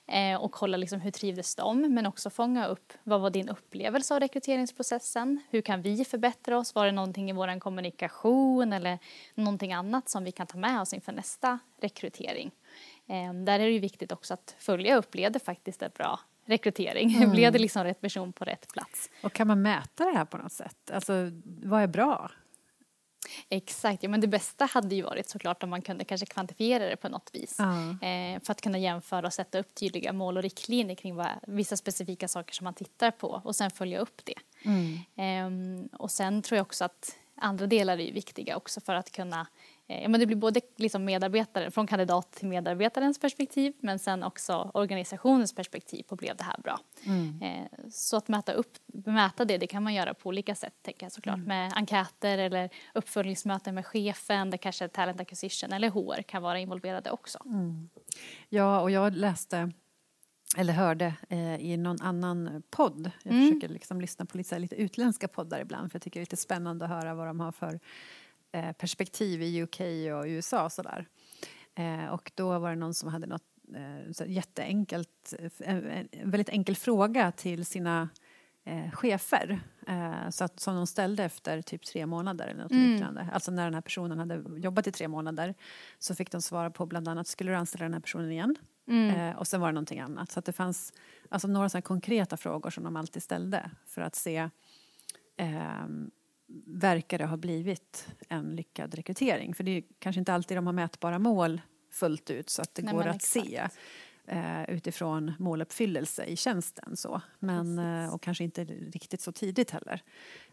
ehm, 0.07 0.41
och 0.41 0.51
kolla 0.51 0.77
liksom 0.77 1.01
hur 1.01 1.11
trivdes 1.11 1.55
de 1.55 1.93
men 1.93 2.05
också 2.05 2.29
fånga 2.29 2.67
upp 2.67 2.93
vad 3.03 3.21
var 3.21 3.29
din 3.29 3.49
upplevelse 3.49 4.13
av 4.13 4.19
rekryteringsprocessen? 4.19 5.41
Hur 5.49 5.61
kan 5.61 5.81
vi 5.81 6.05
förbättra 6.05 6.57
oss? 6.57 6.75
Var 6.75 6.85
det 6.85 6.91
någonting 6.91 7.29
i 7.29 7.33
vår 7.33 7.59
kommunikation 7.59 8.73
eller 8.73 8.99
någonting 9.35 9.73
annat 9.73 10.09
som 10.09 10.23
vi 10.23 10.31
kan 10.31 10.47
ta 10.47 10.57
med 10.57 10.81
oss 10.81 10.93
inför 10.93 11.11
nästa 11.11 11.59
rekrytering? 11.81 12.51
Ehm, 13.07 13.45
där 13.45 13.59
är 13.59 13.65
det 13.65 13.71
ju 13.71 13.79
viktigt 13.79 14.11
också 14.11 14.33
att 14.33 14.55
följa 14.59 14.95
upp, 14.95 15.15
leder 15.15 15.39
faktiskt 15.39 15.81
ett 15.81 15.93
bra 15.93 16.19
rekrytering? 16.45 17.15
Mm. 17.15 17.31
Blev 17.31 17.51
det 17.51 17.59
liksom 17.59 17.83
rätt 17.83 18.01
person 18.01 18.33
på 18.33 18.45
rätt 18.45 18.67
plats? 18.73 19.09
Och 19.21 19.33
kan 19.33 19.47
man 19.47 19.61
mäta 19.61 20.05
det 20.05 20.17
här 20.17 20.25
på 20.25 20.37
något 20.37 20.51
sätt? 20.51 20.91
Alltså, 20.91 21.13
vad 21.43 21.81
är 21.81 21.87
bra? 21.87 22.31
Exakt, 23.49 24.03
ja, 24.03 24.09
men 24.09 24.21
det 24.21 24.27
bästa 24.27 24.65
hade 24.65 24.95
ju 24.95 25.01
varit 25.01 25.29
såklart 25.29 25.63
om 25.63 25.69
man 25.69 25.81
kunde 25.81 26.05
kanske 26.05 26.25
kvantifiera 26.25 26.89
det 26.89 26.95
på 26.95 27.09
något 27.09 27.29
vis. 27.33 27.59
Uh. 27.59 28.09
Eh, 28.09 28.39
för 28.43 28.51
att 28.51 28.61
kunna 28.61 28.77
jämföra 28.77 29.27
och 29.27 29.33
sätta 29.33 29.59
upp 29.59 29.75
tydliga 29.75 30.13
mål 30.13 30.37
och 30.37 30.43
riktlinjer 30.43 30.95
kring 30.95 31.15
vad, 31.15 31.27
vissa 31.47 31.77
specifika 31.77 32.27
saker 32.27 32.53
som 32.53 32.63
man 32.63 32.73
tittar 32.73 33.11
på 33.11 33.41
och 33.43 33.55
sen 33.55 33.71
följa 33.71 33.99
upp 33.99 34.21
det. 34.23 34.39
Mm. 34.65 35.79
Eh, 35.85 35.97
och 35.99 36.11
sen 36.11 36.41
tror 36.41 36.57
jag 36.57 36.65
också 36.65 36.85
att 36.85 37.17
andra 37.35 37.67
delar 37.67 37.99
är 37.99 38.13
viktiga 38.13 38.57
också 38.57 38.81
för 38.81 38.95
att 38.95 39.11
kunna 39.11 39.47
ja, 39.87 40.09
men 40.09 40.19
det 40.19 40.25
blir 40.25 40.37
både 40.37 40.61
liksom 40.75 41.05
medarbetare, 41.05 41.71
från 41.71 41.87
kandidat 41.87 42.31
till 42.31 42.47
medarbetarens 42.47 43.19
perspektiv 43.19 43.73
men 43.79 43.99
sen 43.99 44.23
också 44.23 44.71
organisationens 44.73 45.55
perspektiv 45.55 46.03
på 46.03 46.15
blev 46.15 46.35
det 46.35 46.43
här 46.43 46.57
bra. 46.63 46.79
Mm. 47.05 47.41
Eh, 47.41 47.89
så 47.91 48.17
att 48.17 48.27
mäta, 48.27 48.53
upp, 48.53 48.77
mäta 49.05 49.45
det, 49.45 49.57
det 49.57 49.67
kan 49.67 49.83
man 49.83 49.93
göra 49.93 50.13
på 50.13 50.29
olika 50.29 50.55
sätt 50.55 50.73
tänker 50.81 51.05
jag 51.05 51.11
såklart 51.11 51.35
mm. 51.35 51.47
med 51.47 51.73
enkäter 51.75 52.37
eller 52.37 52.69
uppföljningsmöten 52.93 53.75
med 53.75 53.85
chefen 53.85 54.49
där 54.49 54.57
kanske 54.57 54.87
talent 54.87 55.21
acquisition 55.21 55.73
eller 55.73 55.89
HR 55.89 56.21
kan 56.21 56.43
vara 56.43 56.59
involverade 56.59 57.11
också. 57.11 57.39
Mm. 57.45 57.89
Ja, 58.49 58.81
och 58.81 58.91
jag 58.91 59.15
läste 59.15 59.71
eller 60.57 60.73
hörde 60.73 61.13
eh, 61.29 61.55
i 61.55 61.77
någon 61.77 62.01
annan 62.01 62.63
podd. 62.69 63.11
Jag 63.23 63.33
mm. 63.33 63.47
försöker 63.47 63.69
liksom 63.69 64.01
lyssna 64.01 64.25
på 64.25 64.37
lite, 64.37 64.59
lite 64.59 64.75
utländska 64.75 65.27
poddar 65.27 65.59
ibland 65.59 65.91
för 65.91 65.95
jag 65.95 66.01
tycker 66.01 66.19
det 66.19 66.21
är 66.21 66.25
lite 66.25 66.37
spännande 66.37 66.85
att 66.85 66.91
höra 66.91 67.13
vad 67.13 67.27
de 67.27 67.39
har 67.39 67.51
för 67.51 67.79
Eh, 67.79 68.24
perspektiv 68.77 69.41
i 69.41 69.63
UK 69.63 69.79
och 70.15 70.25
USA 70.25 70.63
och 70.63 70.71
sådär. 70.71 71.07
Eh, 71.75 72.05
och 72.05 72.31
då 72.35 72.59
var 72.59 72.69
det 72.69 72.75
någon 72.75 72.93
som 72.93 73.09
hade 73.09 73.27
något 73.27 73.43
eh, 73.75 74.27
jätteenkelt, 74.27 75.33
en 75.59 76.07
väldigt 76.23 76.49
enkel 76.49 76.75
fråga 76.75 77.31
till 77.31 77.65
sina 77.65 78.09
eh, 78.65 78.91
chefer 78.91 79.59
eh, 79.87 80.29
så 80.29 80.43
att, 80.43 80.59
som 80.59 80.75
de 80.75 80.87
ställde 80.87 81.23
efter 81.23 81.61
typ 81.61 81.85
tre 81.85 82.05
månader 82.05 82.47
eller 82.47 82.63
något 82.63 82.71
mm. 82.71 82.91
liknande. 82.91 83.29
Alltså 83.33 83.51
när 83.51 83.63
den 83.63 83.73
här 83.73 83.81
personen 83.81 84.19
hade 84.19 84.43
jobbat 84.57 84.87
i 84.87 84.91
tre 84.91 85.07
månader 85.07 85.55
så 85.99 86.15
fick 86.15 86.31
de 86.31 86.41
svara 86.41 86.69
på 86.69 86.85
bland 86.85 87.07
annat 87.07 87.27
skulle 87.27 87.51
du 87.51 87.55
anställa 87.55 87.85
den 87.85 87.93
här 87.93 88.01
personen 88.01 88.31
igen? 88.31 88.55
Mm. 88.87 89.15
Eh, 89.15 89.37
och 89.37 89.47
sen 89.47 89.61
var 89.61 89.67
det 89.67 89.73
någonting 89.73 89.99
annat. 89.99 90.31
Så 90.31 90.39
att 90.39 90.45
det 90.45 90.53
fanns 90.53 90.93
alltså, 91.29 91.47
några 91.47 91.69
sådana 91.69 91.81
konkreta 91.81 92.37
frågor 92.37 92.69
som 92.69 92.83
de 92.83 92.95
alltid 92.95 93.23
ställde 93.23 93.71
för 93.85 94.01
att 94.01 94.15
se 94.15 94.49
ehm, 95.37 96.11
verkar 96.65 97.17
det 97.17 97.25
ha 97.25 97.37
blivit 97.37 98.07
en 98.29 98.55
lyckad 98.55 98.95
rekrytering. 98.95 99.55
För 99.55 99.63
det 99.63 99.71
är 99.71 99.83
kanske 99.99 100.19
inte 100.19 100.33
alltid 100.33 100.57
de 100.57 100.65
har 100.65 100.73
mätbara 100.73 101.19
mål 101.19 101.61
fullt 101.91 102.29
ut 102.29 102.49
så 102.49 102.61
att 102.61 102.75
det 102.75 102.81
Nej, 102.81 102.93
går 102.93 103.07
att 103.07 103.15
exakt. 103.15 103.47
se 103.47 103.67
eh, 104.27 104.69
utifrån 104.69 105.33
måluppfyllelse 105.39 106.23
i 106.25 106.35
tjänsten. 106.35 106.97
Så. 106.97 107.21
Men, 107.39 107.79
eh, 107.79 108.13
och 108.13 108.21
kanske 108.21 108.43
inte 108.43 108.63
riktigt 108.65 109.21
så 109.21 109.31
tidigt 109.31 109.71
heller. 109.71 110.01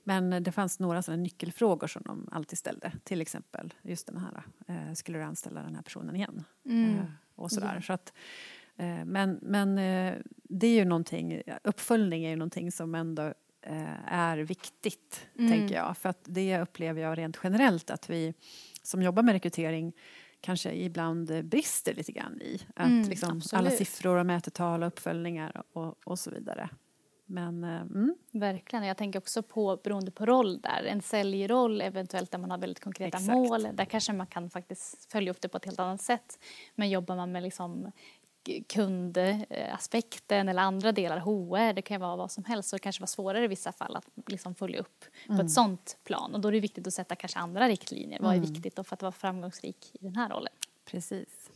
Men 0.04 0.42
det 0.42 0.52
fanns 0.52 0.80
några 0.80 1.02
sådana 1.02 1.22
nyckelfrågor 1.22 1.86
som 1.86 2.02
de 2.02 2.28
alltid 2.32 2.58
ställde. 2.58 2.92
Till 3.04 3.20
exempel 3.20 3.74
just 3.82 4.06
den 4.06 4.16
här, 4.16 4.42
eh, 4.68 4.92
skulle 4.94 5.18
du 5.18 5.24
anställa 5.24 5.62
den 5.62 5.74
här 5.74 5.82
personen 5.82 6.16
igen? 6.16 6.44
Mm. 6.66 6.98
Eh, 6.98 7.04
och 7.34 7.50
sådär. 7.50 7.74
Ja. 7.74 7.82
Så 7.82 7.92
att, 7.92 8.12
eh, 8.76 9.04
men 9.04 9.38
men 9.42 9.78
eh, 9.78 10.14
det 10.44 10.66
är 10.66 10.74
ju 10.74 10.84
någonting, 10.84 11.42
uppföljning 11.64 12.24
är 12.24 12.30
ju 12.30 12.36
någonting 12.36 12.72
som 12.72 12.94
ändå 12.94 13.34
är 14.06 14.38
viktigt, 14.38 15.26
mm. 15.38 15.50
tänker 15.50 15.74
jag. 15.74 15.96
För 15.96 16.08
att 16.08 16.20
det 16.24 16.60
upplever 16.60 17.02
jag 17.02 17.18
rent 17.18 17.38
generellt 17.42 17.90
att 17.90 18.10
vi 18.10 18.34
som 18.82 19.02
jobbar 19.02 19.22
med 19.22 19.32
rekrytering 19.32 19.92
kanske 20.40 20.72
ibland 20.72 21.44
brister 21.44 21.94
lite 21.94 22.12
grann 22.12 22.42
i. 22.42 22.60
Att 22.76 22.86
mm, 22.86 23.08
liksom 23.08 23.42
alla 23.52 23.70
siffror 23.70 24.16
och 24.16 24.26
mätetal 24.26 24.82
och 24.82 24.88
uppföljningar 24.88 25.62
och, 25.72 25.96
och 26.04 26.18
så 26.18 26.30
vidare. 26.30 26.68
Men, 27.26 27.64
eh, 27.64 27.80
mm. 27.80 28.14
Verkligen. 28.32 28.84
Jag 28.84 28.96
tänker 28.96 29.18
också 29.18 29.42
på 29.42 29.76
beroende 29.84 30.10
på 30.10 30.26
roll 30.26 30.60
där. 30.60 30.84
En 30.84 31.02
säljroll 31.02 31.80
eventuellt 31.80 32.30
där 32.30 32.38
man 32.38 32.50
har 32.50 32.58
väldigt 32.58 32.80
konkreta 32.80 33.18
Exakt. 33.18 33.32
mål. 33.32 33.68
Där 33.72 33.84
kanske 33.84 34.12
man 34.12 34.26
kan 34.26 34.50
faktiskt 34.50 35.12
följa 35.12 35.30
upp 35.30 35.40
det 35.40 35.48
på 35.48 35.56
ett 35.56 35.64
helt 35.64 35.78
annat 35.78 36.02
sätt. 36.02 36.38
Men 36.74 36.90
jobbar 36.90 37.16
man 37.16 37.32
med 37.32 37.42
liksom 37.42 37.92
kundaspekten 38.68 40.48
eller 40.48 40.62
andra 40.62 40.92
delar, 40.92 41.18
HR, 41.18 41.72
det 41.72 41.82
kan 41.82 42.00
vara 42.00 42.16
vad 42.16 42.30
som 42.30 42.44
helst, 42.44 42.68
så 42.68 42.76
det 42.76 42.80
kanske 42.80 43.02
var 43.02 43.06
svårare 43.06 43.44
i 43.44 43.48
vissa 43.48 43.72
fall 43.72 43.96
att 43.96 44.04
liksom 44.26 44.54
följa 44.54 44.80
upp 44.80 45.04
mm. 45.26 45.38
på 45.38 45.44
ett 45.44 45.52
sånt 45.52 45.96
plan. 46.04 46.34
Och 46.34 46.40
då 46.40 46.48
är 46.48 46.52
det 46.52 46.60
viktigt 46.60 46.86
att 46.86 46.94
sätta 46.94 47.16
kanske 47.16 47.38
andra 47.38 47.68
riktlinjer. 47.68 48.18
Mm. 48.18 48.22
Vad 48.22 48.32
är 48.32 48.38
mm. 48.38 48.52
viktigt 48.52 48.74
för 48.74 48.94
att 48.94 49.02
vara 49.02 49.12
framgångsrik 49.12 49.90
i 49.92 50.04
den 50.04 50.16
här 50.16 50.28
rollen? 50.28 50.52
Precis. 50.84 51.50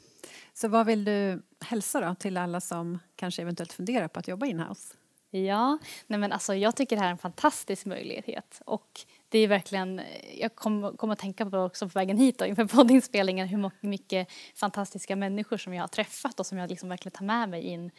Så 0.54 0.68
vad 0.68 0.86
vill 0.86 1.04
du 1.04 1.42
hälsa 1.60 2.00
då 2.00 2.14
till 2.14 2.36
alla 2.36 2.60
som 2.60 2.98
kanske 3.16 3.42
eventuellt 3.42 3.72
funderar 3.72 4.08
på 4.08 4.18
att 4.18 4.28
jobba 4.28 4.46
inhouse? 4.46 4.94
Ja, 5.30 5.78
nej 6.06 6.18
men 6.18 6.32
alltså 6.32 6.54
jag 6.54 6.76
tycker 6.76 6.96
det 6.96 7.00
här 7.00 7.08
är 7.08 7.12
en 7.12 7.18
fantastisk 7.18 7.86
möjlighet 7.86 8.62
och 8.66 9.00
det 9.28 9.38
är 9.38 9.48
verkligen, 9.48 10.00
jag 10.38 10.54
kom, 10.54 10.96
kom 10.96 11.10
att 11.10 11.18
tänka 11.18 11.46
på 11.46 11.58
också 11.58 11.88
på 11.88 11.98
vägen 11.98 12.18
hit 12.18 12.38
då, 12.38 12.46
inför 12.46 12.64
poddinspelningen 12.64 13.48
hur 13.48 13.70
mycket 13.80 14.28
fantastiska 14.54 15.16
människor 15.16 15.56
som 15.56 15.74
jag 15.74 15.82
har 15.82 15.88
träffat 15.88 16.40
och 16.40 16.46
som 16.46 16.58
jag 16.58 16.70
liksom 16.70 16.88
verkligen 16.88 17.16
tar 17.16 17.24
med 17.24 17.48
mig 17.48 17.62
in 17.62 17.90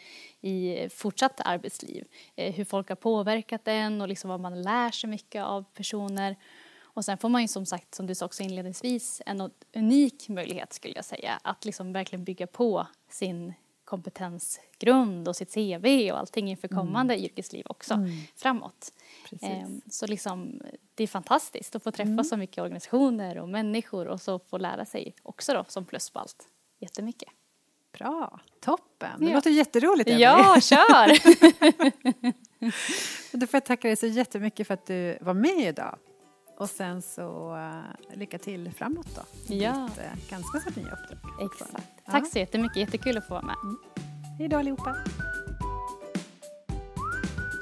i 0.42 0.88
fortsatt 0.90 1.42
arbetsliv. 1.46 2.06
Eh, 2.36 2.54
hur 2.54 2.66
folk 2.66 2.90
har 2.90 2.96
påverkat 2.96 3.68
en 3.68 4.02
och 4.02 4.08
liksom 4.08 4.30
vad 4.30 4.40
man 4.40 4.62
lär 4.62 4.92
sig 4.92 5.10
mycket 5.10 5.44
av 5.44 5.63
personer. 5.74 6.36
Och 6.82 7.06
sen 7.06 7.18
får 7.18 7.30
man 7.30 7.42
ju 7.42 7.48
som 7.48 7.66
sagt, 7.66 7.96
som 7.96 8.08
du 8.08 8.16
sa 8.16 8.26
också 8.26 8.44
inledningsvis, 8.44 9.22
en 9.26 9.52
unik 9.76 10.30
möjlighet 10.30 10.74
skulle 10.74 10.96
jag 10.96 11.06
säga 11.06 11.40
att 11.44 11.66
liksom 11.66 11.94
verkligen 11.94 12.24
bygga 12.24 12.48
på 12.48 12.88
sin 13.10 13.54
kompetensgrund 13.86 15.28
och 15.28 15.36
sitt 15.36 15.54
CV 15.54 16.12
och 16.12 16.20
allting 16.20 16.50
inför 16.50 16.68
mm. 16.68 16.86
kommande 16.86 17.13
mm. 17.13 17.26
yrkesliv 17.26 17.66
också 17.70 17.94
mm. 17.94 18.10
framåt. 18.36 18.94
Ehm, 19.42 19.82
så 19.90 20.08
liksom, 20.08 20.62
det 20.96 21.04
är 21.04 21.08
fantastiskt 21.08 21.76
att 21.76 21.84
få 21.84 21.92
träffa 21.92 22.12
mm. 22.12 22.24
så 22.26 22.38
mycket 22.38 22.63
organisationer 22.63 23.38
och 23.38 23.50
människor 23.50 24.08
och 24.08 24.22
så 24.22 24.40
få 24.40 24.58
lära 24.58 24.86
sig 24.86 25.16
också 25.24 25.54
då 25.54 25.66
som 25.68 25.86
plus 25.86 26.10
på 26.10 26.20
allt. 26.20 26.48
jättemycket. 26.80 27.30
Bra, 27.98 28.40
toppen. 28.62 29.10
Det 29.20 29.26
Ja. 29.26 29.34
låter 29.34 29.50
jätteroligt. 29.50 30.10
Emelie. 30.10 30.26
Ja, 30.26 30.62
kör! 30.62 31.18
Då 33.38 33.48
får 33.48 33.58
jag 33.58 33.66
tacka 33.66 33.88
dig 33.88 33.98
så 33.98 34.08
jättemycket 34.08 34.68
för 34.68 34.74
att 34.74 34.86
du 34.86 35.18
var 35.22 35.34
med 35.34 35.60
idag. 35.60 35.98
Och 36.58 36.70
sen 36.70 37.02
så 37.02 37.56
uh, 37.56 38.18
lycka 38.18 38.38
till 38.40 38.72
framåt 38.72 39.16
då. 39.16 39.22
Ja. 39.56 39.90
Ditt, 39.96 40.06
uh, 40.06 40.30
ganska 40.30 40.60
så 40.60 40.80
nya 40.80 40.92
uppdrag. 40.92 41.20
Exakt. 41.46 42.06
Tack 42.06 42.28
så 42.28 42.40
jättemycket, 42.40 42.78
jättekul 42.78 43.18
att 43.18 43.28
få 43.28 43.34
vara 43.34 43.46
med. 43.46 43.56
Hej 44.40 44.48
då 44.48 44.58
allihopa. 44.58 44.96